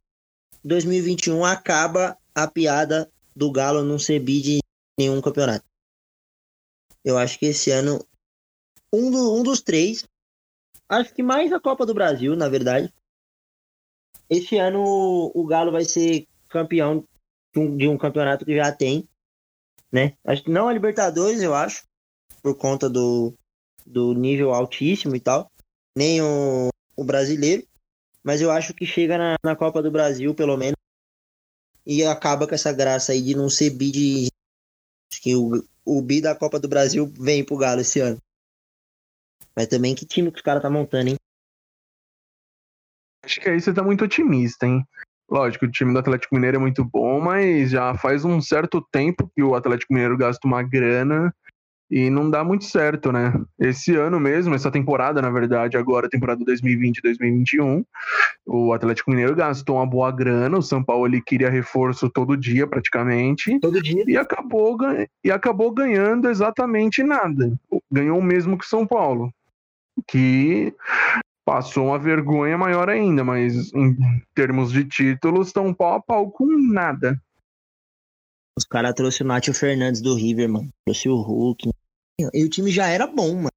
[0.65, 4.61] 2021, acaba a piada do Galo não ser bid em
[4.99, 5.65] nenhum campeonato.
[7.05, 8.05] Eu acho que esse ano
[8.93, 10.07] um, do, um dos três.
[10.89, 12.93] Acho que mais a Copa do Brasil, na verdade.
[14.29, 14.83] Este ano
[15.35, 17.05] o Galo vai ser campeão
[17.53, 19.09] de um, de um campeonato que já tem,
[19.91, 20.17] né?
[20.25, 21.85] Acho que não a Libertadores, eu acho,
[22.43, 23.35] por conta do,
[23.87, 25.51] do nível altíssimo e tal,
[25.97, 27.67] nem o, o brasileiro,
[28.23, 30.77] mas eu acho que chega na, na Copa do Brasil, pelo menos,
[31.87, 34.29] e acaba com essa graça aí de não ser bi de.
[35.11, 38.19] Acho que o, o bi da Copa do Brasil vem pro Galo esse ano.
[39.59, 41.17] Mas também que time que os caras tá montando, hein?
[43.25, 44.85] Acho que aí você tá muito otimista, hein?
[45.29, 49.29] Lógico, o time do Atlético Mineiro é muito bom, mas já faz um certo tempo
[49.35, 51.35] que o Atlético Mineiro gasta uma grana
[51.91, 53.33] e não dá muito certo, né?
[53.59, 57.85] Esse ano mesmo, essa temporada, na verdade, agora, temporada 2020-2021,
[58.47, 62.65] o Atlético Mineiro gastou uma boa grana, o São Paulo ele queria reforço todo dia,
[62.65, 63.59] praticamente.
[63.59, 64.05] Todo dia.
[64.07, 64.77] E acabou,
[65.25, 67.53] e acabou ganhando exatamente nada.
[67.91, 69.33] Ganhou o mesmo que o São Paulo
[70.07, 70.75] que
[71.45, 73.97] passou uma vergonha maior ainda, mas em
[74.35, 77.21] termos de títulos, estão pau a pau com nada.
[78.59, 80.69] Os caras trouxeram o Nátio Fernandes do River, mano.
[80.85, 81.71] Trouxe o Hulk.
[82.35, 83.49] E o time já era bom, mano.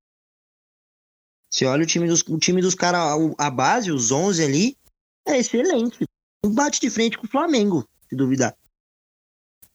[1.51, 3.01] Você olha o time dos, o time dos caras,
[3.37, 4.77] a base, os 11 ali,
[5.27, 6.05] é excelente.
[6.45, 8.55] Bate de frente com o Flamengo, se duvidar.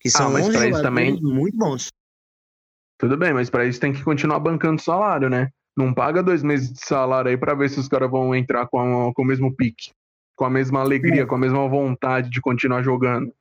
[0.01, 1.21] Que são ah, mas 11 jogadores também...
[1.21, 1.89] muito bons.
[2.99, 5.51] Tudo bem, mas para isso tem que continuar bancando salário, né?
[5.77, 9.09] Não paga dois meses de salário aí para ver se os caras vão entrar com,
[9.09, 9.91] a, com o mesmo pique,
[10.35, 11.27] com a mesma alegria, é.
[11.27, 13.33] com a mesma vontade de continuar jogando.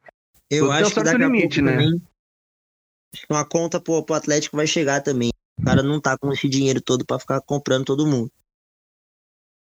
[0.49, 1.77] Eu acho que daqui limite, né?
[1.77, 2.01] Também,
[3.29, 5.31] uma conta pro, pro Atlético vai chegar também.
[5.57, 8.29] O cara não tá com esse dinheiro todo para ficar comprando todo mundo.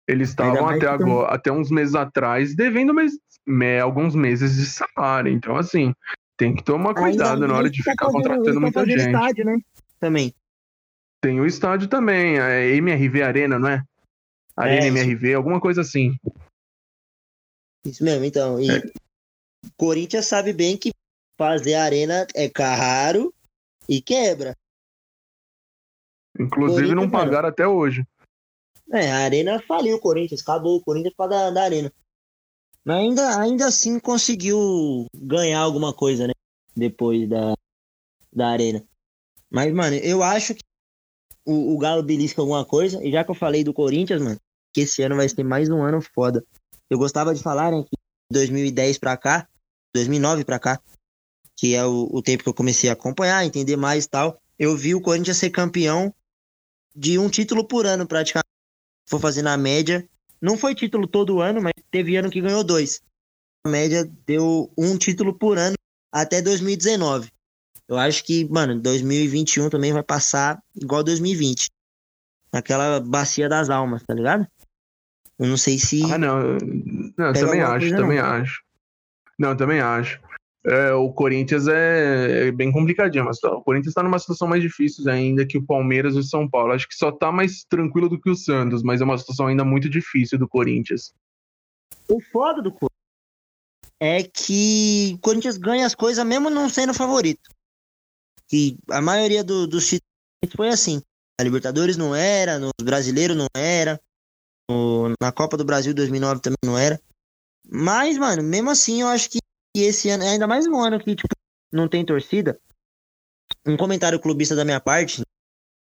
[0.06, 3.12] Eles estavam até agora, até uns meses atrás, devendo mes,
[3.46, 5.30] me, alguns meses de salário.
[5.30, 5.92] Então, assim,
[6.36, 9.00] tem que tomar cuidado na hora de tá ficar fazendo, contratando tá muita gente.
[9.00, 9.58] Estádio, né?
[10.00, 10.34] Também.
[11.20, 13.84] Tem o estádio também, a MRV Arena, não é?
[14.56, 16.16] Arena é, MRV, alguma coisa assim.
[17.84, 18.60] Isso mesmo, então.
[18.60, 18.82] E é.
[19.76, 20.90] Corinthians sabe bem que
[21.36, 23.32] fazer arena é caro
[23.88, 24.56] e quebra.
[26.38, 28.06] Inclusive não pagaram até hoje.
[28.90, 31.92] É, a arena faliu o Corinthians, acabou o Corinthians para da, da arena.
[32.84, 36.32] Mas ainda, ainda assim conseguiu ganhar alguma coisa, né?
[36.74, 37.54] Depois da,
[38.32, 38.84] da arena.
[39.50, 40.62] Mas, mano, eu acho que
[41.48, 43.02] o, o Galo belisca alguma coisa.
[43.02, 44.38] E já que eu falei do Corinthians, mano,
[44.72, 46.44] que esse ano vai ser mais um ano foda.
[46.90, 47.96] Eu gostava de falar, né, que
[48.30, 49.48] 2010 pra cá,
[49.94, 50.78] 2009 pra cá,
[51.56, 54.76] que é o, o tempo que eu comecei a acompanhar, entender mais e tal, eu
[54.76, 56.14] vi o Corinthians ser campeão
[56.94, 58.46] de um título por ano, praticamente.
[59.08, 60.06] For fazer na média.
[60.40, 63.00] Não foi título todo ano, mas teve ano que ganhou dois.
[63.64, 65.76] A média deu um título por ano
[66.12, 67.30] até 2019.
[67.88, 71.70] Eu acho que, mano, 2021 também vai passar igual 2020.
[72.52, 74.46] Naquela bacia das almas, tá ligado?
[75.38, 76.02] Eu não sei se.
[76.12, 76.58] Ah, não.
[77.16, 78.24] Não, também acho, também não.
[78.24, 78.62] acho.
[79.38, 80.20] Não, também acho.
[80.66, 85.08] É, o Corinthians é, é, bem complicadinho, mas o Corinthians tá numa situação mais difícil
[85.08, 86.72] ainda que o Palmeiras e o São Paulo.
[86.72, 89.64] Acho que só tá mais tranquilo do que o Santos, mas é uma situação ainda
[89.64, 91.14] muito difícil do Corinthians.
[92.08, 92.74] O foda do
[94.00, 97.50] é que o Corinthians ganha as coisas mesmo não sendo favorito.
[98.48, 101.02] Que a maioria do, dos títulos foi assim.
[101.40, 104.00] A Libertadores não era, no Brasileiro não era,
[104.68, 107.00] no, na Copa do Brasil 2009 também não era.
[107.70, 109.38] Mas, mano, mesmo assim, eu acho que
[109.76, 111.28] esse ano, ainda mais um ano que tipo,
[111.72, 112.58] não tem torcida.
[113.66, 115.22] Um comentário clubista da minha parte,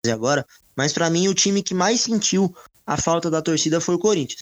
[0.07, 0.45] agora,
[0.75, 2.55] mas para mim o time que mais sentiu
[2.85, 4.41] a falta da torcida foi o Corinthians.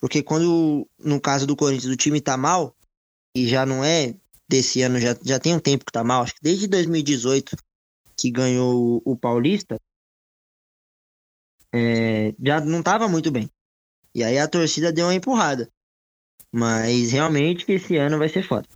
[0.00, 2.74] Porque quando, no caso do Corinthians, o time tá mal,
[3.36, 4.14] e já não é
[4.52, 7.56] desse ano, já, já tem um tempo que tá mal, acho que desde 2018
[8.14, 9.80] que ganhou o, o Paulista,
[11.74, 13.48] é, já não tava muito bem.
[14.14, 15.72] E aí a torcida deu uma empurrada.
[16.52, 18.68] Mas realmente esse ano vai ser foda.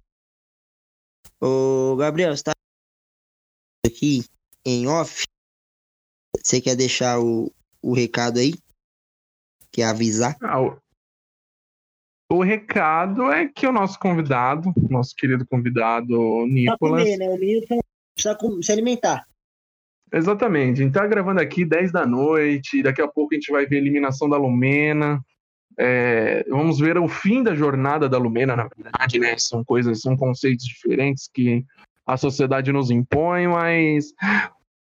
[1.38, 2.52] Ô, Gabriel, você tá
[3.86, 4.24] aqui
[4.64, 5.24] em off?
[6.42, 7.52] Você quer deixar o,
[7.82, 8.54] o recado aí?
[9.70, 10.38] Quer avisar?
[10.42, 10.80] Ah.
[12.28, 17.04] O recado é que o nosso convidado, nosso querido convidado Nicolas.
[17.04, 17.28] Comer, né?
[17.28, 17.62] O menino
[18.14, 19.24] precisa se alimentar.
[20.12, 20.80] Exatamente.
[20.80, 23.76] A gente tá gravando aqui 10 da noite, daqui a pouco a gente vai ver
[23.76, 25.20] a eliminação da Lumena.
[25.78, 29.36] É, vamos ver o fim da jornada da Lumena, na verdade, né?
[29.36, 31.64] São coisas, são conceitos diferentes que
[32.06, 34.14] a sociedade nos impõe, mas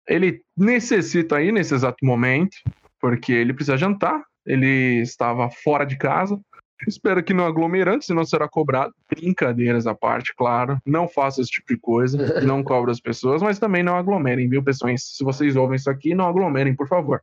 [0.07, 2.57] ele necessita aí nesse exato momento,
[2.99, 6.39] porque ele precisa jantar, ele estava fora de casa.
[6.87, 8.93] Espero que não aglomerante, senão será cobrado.
[9.09, 10.79] Brincadeiras à parte, claro.
[10.85, 12.17] Não faça esse tipo de coisa.
[12.45, 14.93] Não cobre as pessoas, mas também não aglomerem, viu, pessoal?
[14.97, 17.21] Se vocês ouvem isso aqui, não aglomerem, por favor.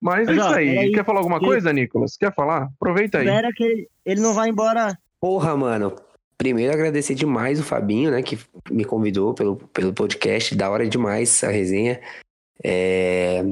[0.00, 0.78] Mas, é isso aí.
[0.78, 0.92] aí.
[0.92, 1.46] Quer falar alguma que...
[1.46, 2.16] coisa, Nicolas?
[2.16, 2.68] Quer falar?
[2.76, 3.26] Aproveita aí.
[3.26, 4.96] Espera que ele não vai embora.
[5.20, 5.94] Porra, mano.
[6.36, 8.38] Primeiro, agradecer demais o Fabinho, né, que
[8.70, 10.54] me convidou pelo, pelo podcast.
[10.54, 12.00] Da hora demais a resenha.
[12.62, 13.44] É...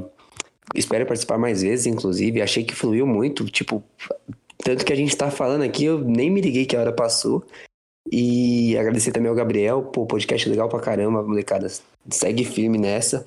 [0.75, 2.41] Espero participar mais vezes, inclusive.
[2.41, 3.45] Achei que fluiu muito.
[3.47, 3.83] Tipo,
[4.59, 7.45] tanto que a gente tá falando aqui, eu nem me liguei que a hora passou.
[8.11, 11.67] E agradecer também ao Gabriel, pô, podcast legal pra caramba, molecada.
[12.09, 13.25] Segue firme nessa.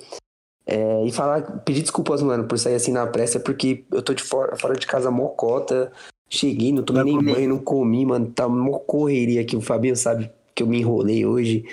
[0.66, 4.22] É, e falar, pedir desculpas, mano, por sair assim na pressa, porque eu tô de
[4.22, 5.92] fora, fora de casa mocota.
[6.28, 7.34] Cheguei, não tomei nem comer.
[7.34, 8.30] banho, não comi, mano.
[8.30, 9.56] Tá uma correria aqui.
[9.56, 11.64] O Fabinho sabe que eu me enrolei hoje.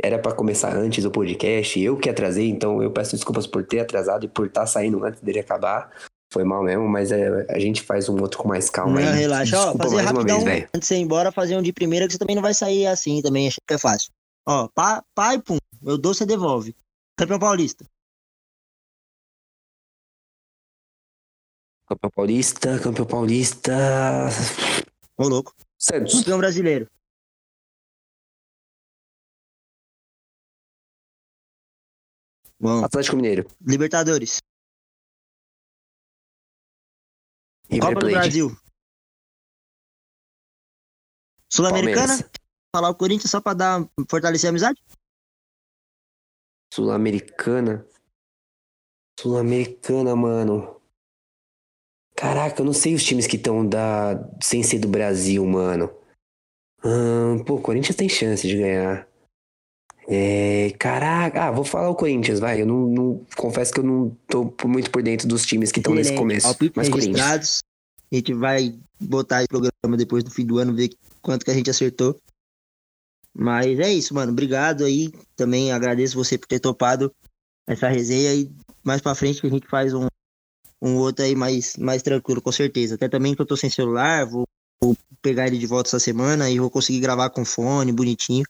[0.00, 1.80] Era para começar antes o podcast.
[1.80, 5.04] Eu que atrasei, então eu peço desculpas por ter atrasado e por estar tá saindo
[5.04, 5.90] antes dele acabar.
[6.36, 9.20] Foi mal mesmo, mas é, a gente faz um outro com mais calma não, aí.
[9.20, 10.70] Relaxa, Desculpa ó, fazer mais rapidão, uma vez, velho.
[10.74, 13.22] Antes de ir embora, fazer um de primeira que você também não vai sair assim,
[13.22, 14.12] também acho que é fácil.
[14.46, 16.76] Ó, pai, pai pum, eu dou, você devolve.
[17.16, 17.86] Campeão paulista.
[21.88, 23.72] Campeão paulista, campeão paulista.
[25.16, 25.54] Ô, louco.
[25.78, 26.18] Santos.
[26.18, 26.86] Campeão brasileiro.
[32.60, 32.84] Bom.
[32.84, 33.46] Atlético Mineiro.
[33.58, 34.42] Libertadores.
[37.70, 38.56] River Copa do Brasil.
[41.52, 42.30] Sul-Americana?
[42.74, 44.82] Falar o Corinthians só pra dar, fortalecer a amizade?
[46.72, 47.86] Sul-Americana?
[49.18, 50.80] Sul-Americana, mano.
[52.14, 54.14] Caraca, eu não sei os times que estão da...
[54.42, 55.90] sem ser do Brasil, mano.
[56.84, 59.08] Hum, pô, o Corinthians tem chance de ganhar.
[60.08, 62.62] É, caraca, ah, vou falar o Corinthians, vai.
[62.62, 65.94] Eu não, não confesso que eu não tô muito por dentro dos times que estão
[65.94, 66.46] nesse começo.
[66.74, 67.60] Mas Corinthians.
[68.12, 70.90] A gente vai botar esse programa depois do fim do ano, ver
[71.20, 72.16] quanto que a gente acertou.
[73.34, 74.30] Mas é isso, mano.
[74.30, 75.12] Obrigado aí.
[75.34, 77.12] Também agradeço você por ter topado
[77.66, 78.50] essa resenha e
[78.84, 80.06] mais pra frente que a gente faz um,
[80.80, 82.94] um outro aí mais, mais tranquilo, com certeza.
[82.94, 84.46] Até também que eu tô sem celular, vou,
[84.80, 88.44] vou pegar ele de volta essa semana e vou conseguir gravar com fone, bonitinho.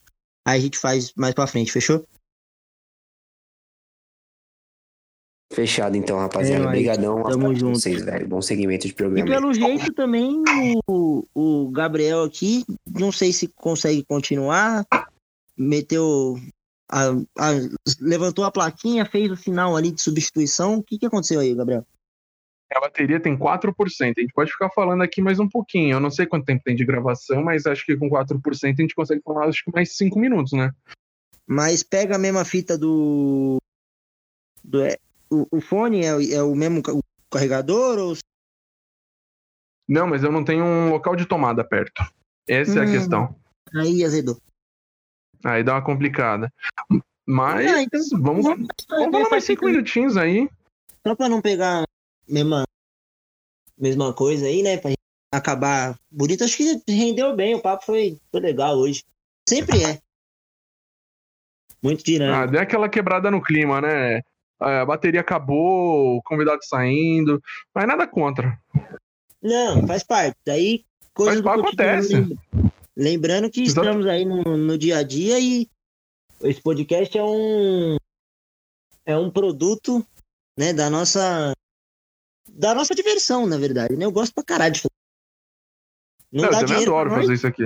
[0.47, 2.07] Aí a gente faz mais pra frente, fechou?
[5.51, 6.63] Fechado então, rapaziada.
[6.63, 7.21] É, Obrigadão.
[7.23, 7.77] Tamo junto.
[7.77, 8.25] Vocês, velho.
[8.29, 9.27] Bom segmento de programa.
[9.27, 10.41] E pelo jeito também
[10.87, 12.63] o, o Gabriel aqui,
[12.97, 14.87] não sei se consegue continuar.
[15.57, 16.39] Meteu.
[16.89, 17.51] A, a,
[17.99, 20.77] levantou a plaquinha, fez o sinal ali de substituição.
[20.77, 21.85] O que, que aconteceu aí, Gabriel?
[22.73, 23.73] A bateria tem 4%.
[24.17, 25.95] A gente pode ficar falando aqui mais um pouquinho.
[25.95, 28.95] Eu não sei quanto tempo tem de gravação, mas acho que com 4% a gente
[28.95, 30.71] consegue falar acho que mais 5 minutos, né?
[31.47, 33.57] Mas pega a mesma fita do.
[34.63, 34.79] do
[35.29, 37.01] o, o fone é, é o mesmo o
[37.31, 38.17] carregador ou.
[39.87, 42.03] Não, mas eu não tenho um local de tomada perto.
[42.45, 42.91] Essa hum, é a hum.
[42.91, 43.35] questão.
[43.75, 44.37] Aí azedou.
[45.45, 46.51] Aí dá uma complicada.
[47.25, 50.49] Mas ah, então, vamos, vamos, vamos falar mais cinco minutinhos aí.
[51.05, 51.85] Só pra não pegar
[52.27, 52.63] mesma,
[53.77, 54.77] mesma coisa aí, né?
[54.77, 54.91] Pra
[55.33, 56.43] acabar bonito.
[56.43, 59.03] Acho que rendeu bem, o papo foi, foi legal hoje.
[59.47, 60.01] Sempre é.
[61.81, 62.37] Muito dinâmico.
[62.37, 64.21] Ah, deu aquela quebrada no clima, né?
[64.59, 67.41] a bateria acabou, o convidado saindo,
[67.73, 68.59] mas nada contra.
[69.41, 70.37] Não, faz parte.
[70.45, 72.37] Daí coisa faz parte, acontece.
[72.95, 73.87] Lembrando que Exato.
[73.87, 75.69] estamos aí no, no dia a dia e
[76.41, 77.97] esse podcast é um
[79.05, 80.05] é um produto,
[80.57, 81.53] né, da nossa
[82.57, 84.05] da nossa diversão, na verdade, né?
[84.05, 84.91] Eu gosto pra caralho de fazer.
[86.31, 87.63] Não eu dá também dinheiro adoro nós, fazer isso aqui.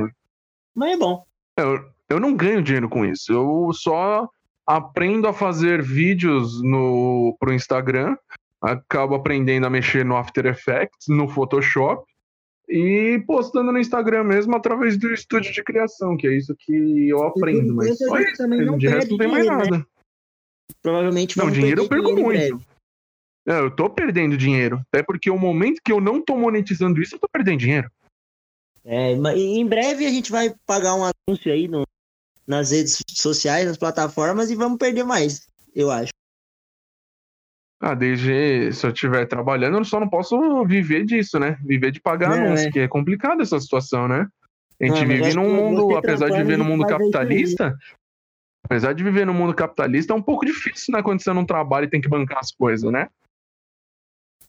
[0.76, 1.26] mas é bom.
[1.58, 3.32] Eu, eu não ganho dinheiro com isso.
[3.32, 4.30] Eu só
[4.68, 8.16] aprendo a fazer vídeos no, pro Instagram,
[8.62, 12.06] acabo aprendendo a mexer no After Effects, no Photoshop
[12.70, 17.24] e postando no Instagram mesmo através do estúdio de criação, que é isso que eu
[17.24, 17.74] aprendo.
[17.76, 18.38] Mas só isso.
[18.38, 19.52] também não De resto não tem mais né?
[19.56, 19.88] nada.
[20.82, 22.28] Provavelmente Não, dinheiro eu perco muito.
[22.28, 22.71] breve.
[23.46, 24.82] É, eu tô perdendo dinheiro.
[24.92, 27.92] Até porque o momento que eu não tô monetizando isso, eu tô perdendo dinheiro.
[28.84, 31.86] É, mas em breve a gente vai pagar um anúncio aí no-
[32.48, 36.12] nas redes sociais, nas plataformas e vamos perder mais, eu acho.
[37.80, 41.58] Ah, desde se eu estiver trabalhando, eu só não posso viver disso, né?
[41.64, 42.72] Viver de pagar Não, anúncio, é.
[42.72, 44.28] que é complicado essa situação, né?
[44.80, 47.76] A gente Não, mas vive num mundo, apesar de viver gente mundo capitalista,
[48.64, 51.02] apesar de viver num mundo capitalista, é um pouco difícil, né?
[51.02, 53.08] Quando você não trabalha e tem que bancar as coisas, né?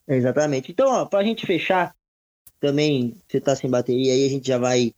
[0.07, 0.71] Exatamente.
[0.71, 1.95] Então, ó, pra gente fechar,
[2.63, 4.95] também, você tá sem bateria aí, a gente já vai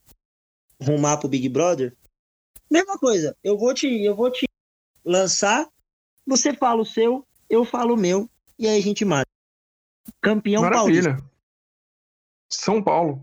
[0.80, 1.96] rumar pro Big Brother.
[2.70, 4.46] Mesma coisa, eu vou te, eu vou te
[5.04, 5.68] lançar,
[6.24, 9.28] você fala o seu, eu falo o meu, e aí a gente mata.
[10.20, 11.10] Campeão paulista.
[11.10, 11.30] Maravilha.
[12.48, 13.20] São Paulo.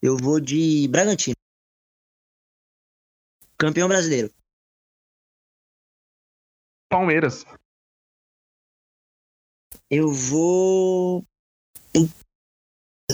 [0.00, 1.36] Eu vou de Bragantino.
[3.58, 4.32] Campeão brasileiro.
[6.88, 7.44] Palmeiras.
[9.90, 11.24] Eu vou.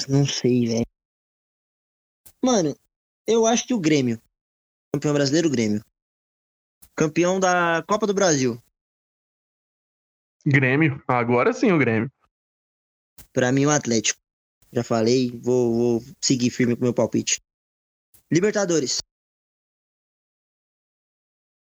[0.09, 0.87] Não sei, velho.
[2.43, 2.75] Mano,
[3.27, 4.21] eu acho que o Grêmio.
[4.95, 5.85] Campeão brasileiro, o Grêmio.
[6.97, 8.61] Campeão da Copa do Brasil.
[10.47, 11.03] Grêmio.
[11.07, 12.11] Agora sim o Grêmio.
[13.33, 14.21] Pra mim, o Atlético.
[14.73, 17.41] Já falei, vou, vou seguir firme com o meu palpite.
[18.31, 19.01] Libertadores.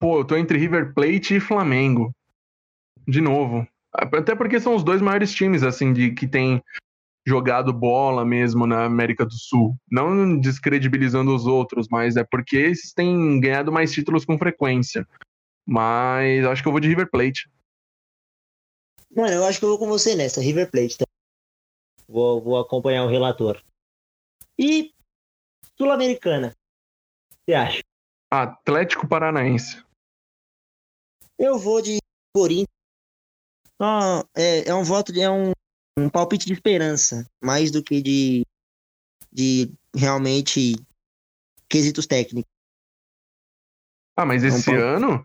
[0.01, 2.13] Pô, eu tô entre River Plate e Flamengo.
[3.07, 3.67] De novo.
[3.93, 6.63] Até porque são os dois maiores times, assim, de que tem
[7.27, 9.77] jogado bola mesmo na América do Sul.
[9.91, 15.07] Não descredibilizando os outros, mas é porque esses têm ganhado mais títulos com frequência.
[15.67, 17.51] Mas acho que eu vou de River Plate.
[19.15, 20.99] Mano, eu acho que eu vou com você nessa, River Plate.
[20.99, 21.05] Tá?
[22.09, 23.63] Vou, vou acompanhar o relator.
[24.59, 24.93] E
[25.77, 26.49] Sul-Americana.
[26.49, 27.83] O que você acha?
[28.31, 29.83] Atlético Paranaense.
[31.39, 31.99] Eu vou de
[32.35, 32.78] Corinthians.
[33.81, 35.53] Ó, é, é um voto, de- é um,
[35.99, 38.45] um palpite de esperança, mais do que de,
[39.33, 40.75] de realmente
[41.69, 42.51] quesitos técnicos.
[44.17, 44.77] Ah, mas esse pode.
[44.83, 45.23] ano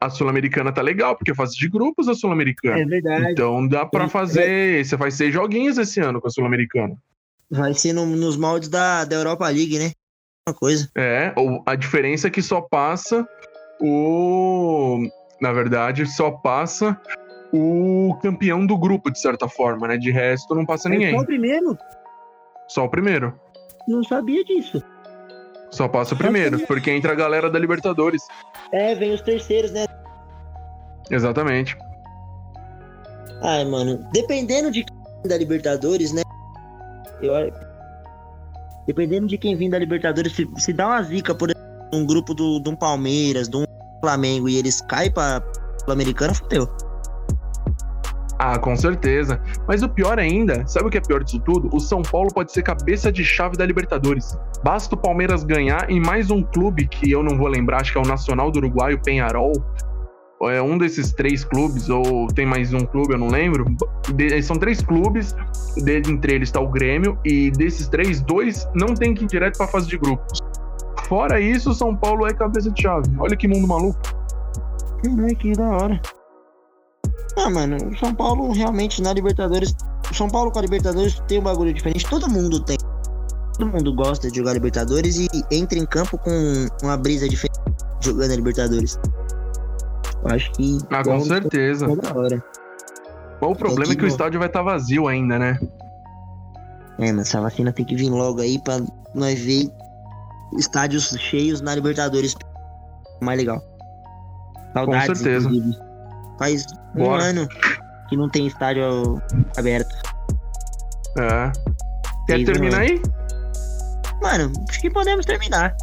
[0.00, 2.84] a Sul-Americana tá legal, porque faz de grupos a Sul-Americana.
[2.86, 3.30] verdade.
[3.32, 4.08] Então dá pra É.
[4.08, 4.84] fazer.
[4.84, 6.96] Você vai ser joguinhos esse ano com a Sul-Americana.
[7.50, 9.92] Vai ser no- nos moldes da, da Europa League, né?
[10.48, 10.90] Uma coisa.
[10.96, 13.26] É, ou a diferença é que só passa
[13.80, 14.98] o.
[15.40, 17.00] Na verdade, só passa
[17.56, 19.96] o campeão do grupo, de certa forma, né?
[19.96, 21.14] De resto, não passa É ninguém.
[21.14, 21.78] só o primeiro?
[22.68, 23.38] Só o primeiro.
[23.86, 24.82] Não sabia disso.
[25.70, 28.22] Só passa o primeiro, porque entra a galera da Libertadores.
[28.72, 29.84] É, vem os terceiros, né?
[31.10, 31.76] Exatamente.
[33.42, 36.22] Ai, mano, dependendo de quem vem da Libertadores, né?
[37.20, 37.32] Eu,
[38.86, 42.34] dependendo de quem vem da Libertadores, se, se dá uma zica, por exemplo, um grupo
[42.34, 43.64] do, de um Palmeiras, de um
[44.00, 45.42] Flamengo e eles caem pra
[45.84, 46.68] Sul-Americana, fodeu.
[48.38, 49.40] Ah, com certeza.
[49.66, 51.68] Mas o pior ainda, sabe o que é pior disso tudo?
[51.72, 54.36] O São Paulo pode ser cabeça de chave da Libertadores.
[54.62, 57.98] Basta o Palmeiras ganhar e mais um clube que eu não vou lembrar, acho que
[57.98, 59.52] é o Nacional do Uruguai, o Penharol.
[60.42, 63.64] É um desses três clubes, ou tem mais um clube, eu não lembro.
[64.14, 65.34] De- são três clubes,
[65.76, 69.56] de- entre eles está o Grêmio, e desses três, dois não tem que ir direto
[69.56, 70.40] para a fase de grupos.
[71.08, 73.08] Fora isso, o São Paulo é cabeça de chave.
[73.18, 73.98] Olha que mundo maluco.
[75.38, 76.00] Que da hora.
[77.36, 79.74] Ah, mano, o São Paulo realmente na Libertadores.
[80.10, 82.06] O São Paulo com a Libertadores tem um bagulho diferente.
[82.08, 82.76] Todo mundo tem.
[83.58, 86.30] Todo mundo gosta de jogar Libertadores e entra em campo com
[86.82, 87.58] uma brisa diferente
[88.00, 88.98] jogando a Libertadores.
[90.24, 90.78] Eu acho que.
[90.90, 91.86] Ah, com é certeza.
[91.96, 92.44] da hora.
[93.40, 95.58] O problema é que o que- estádio vai estar vazio ainda, né?
[96.98, 98.80] É, mas essa vacina tem que vir logo aí pra
[99.14, 99.68] nós ver
[100.56, 102.34] estádios cheios na Libertadores.
[103.20, 103.60] Mais legal.
[104.72, 105.48] Saudades, certeza.
[105.48, 105.83] inclusive.
[106.38, 106.66] Faz
[106.96, 107.24] um Bora.
[107.24, 107.48] ano
[108.08, 109.20] que não tem estádio
[109.56, 109.94] aberto.
[111.18, 111.52] É.
[112.26, 113.02] Quer Fez terminar um- aí?
[114.22, 115.74] Mano, acho que podemos terminar.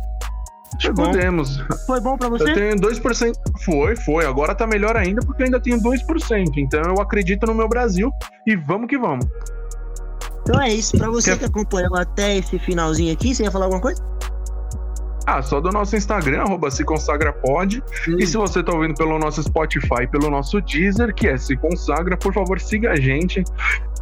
[0.79, 1.05] Que bom.
[1.05, 1.57] podemos.
[1.85, 2.53] Foi bom pra Eu você?
[2.53, 3.33] tenho 2%.
[3.65, 4.25] Foi, foi.
[4.25, 6.57] Agora tá melhor ainda porque eu ainda tenho 2%.
[6.57, 8.11] Então eu acredito no meu Brasil
[8.47, 9.25] e vamos que vamos.
[10.41, 10.97] Então é isso.
[10.97, 14.01] Pra você Quer- que acompanhou até esse finalzinho aqui, você ia falar alguma coisa?
[15.25, 17.83] Ah, só do nosso Instagram, arroba se consagra pode.
[18.17, 22.17] E se você tá ouvindo pelo nosso Spotify, pelo nosso Deezer, que é se consagra,
[22.17, 23.43] por favor, siga a gente.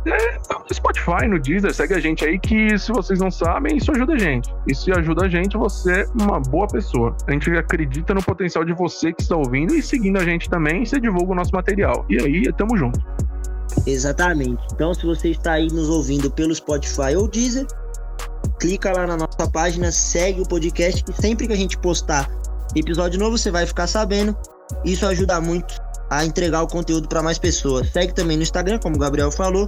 [0.05, 3.91] É, no Spotify, no Deezer, segue a gente aí que se vocês não sabem, isso
[3.91, 4.49] ajuda a gente.
[4.65, 7.15] E se ajuda a gente, você é uma boa pessoa.
[7.27, 10.85] A gente acredita no potencial de você que está ouvindo e seguindo a gente também,
[10.85, 12.05] você divulga o nosso material.
[12.09, 12.99] E aí, tamo junto.
[13.85, 14.63] Exatamente.
[14.73, 17.67] Então, se você está aí nos ouvindo pelo Spotify ou Deezer,
[18.59, 22.29] clica lá na nossa página, segue o podcast, que sempre que a gente postar
[22.75, 24.37] episódio novo, você vai ficar sabendo.
[24.85, 25.73] Isso ajuda muito
[26.09, 27.91] a entregar o conteúdo para mais pessoas.
[27.91, 29.67] Segue também no Instagram, como o Gabriel falou.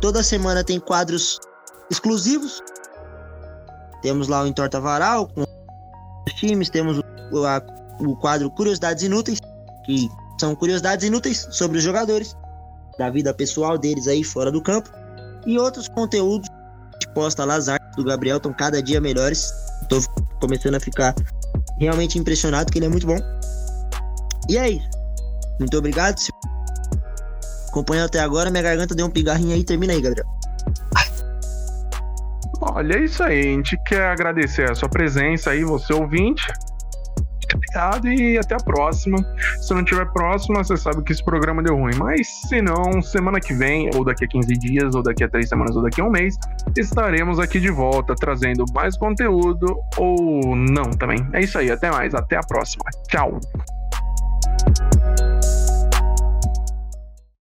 [0.00, 1.38] Toda semana tem quadros
[1.90, 2.62] exclusivos.
[4.00, 7.00] Temos lá o Entorta Varal com os times, temos
[7.30, 7.62] o, a,
[8.00, 9.38] o quadro Curiosidades Inúteis,
[9.84, 10.08] que
[10.40, 12.36] são curiosidades inúteis sobre os jogadores,
[12.98, 14.90] da vida pessoal deles aí fora do campo,
[15.46, 16.48] e outros conteúdos
[17.00, 17.60] que posta lá,
[17.96, 19.52] do Gabriel estão cada dia melhores.
[19.82, 20.00] Estou
[20.40, 21.14] começando a ficar
[21.78, 23.18] realmente impressionado que ele é muito bom.
[24.48, 24.88] E é isso.
[25.58, 26.18] Muito obrigado.
[26.18, 26.30] Se
[27.68, 29.64] acompanhou até agora, minha garganta deu um pigarrinho aí.
[29.64, 30.26] Termina aí, Gabriel.
[32.60, 33.40] Olha, é isso aí.
[33.40, 36.46] A gente quer agradecer a sua presença aí, você ouvinte.
[37.54, 39.18] Obrigado e até a próxima.
[39.60, 41.94] Se não tiver próxima, você sabe que esse programa deu ruim.
[41.96, 45.48] Mas se não, semana que vem, ou daqui a 15 dias, ou daqui a 3
[45.48, 46.38] semanas, ou daqui a um mês,
[46.76, 51.26] estaremos aqui de volta trazendo mais conteúdo ou não também.
[51.32, 52.84] É isso aí, até mais, até a próxima.
[53.08, 53.38] Tchau.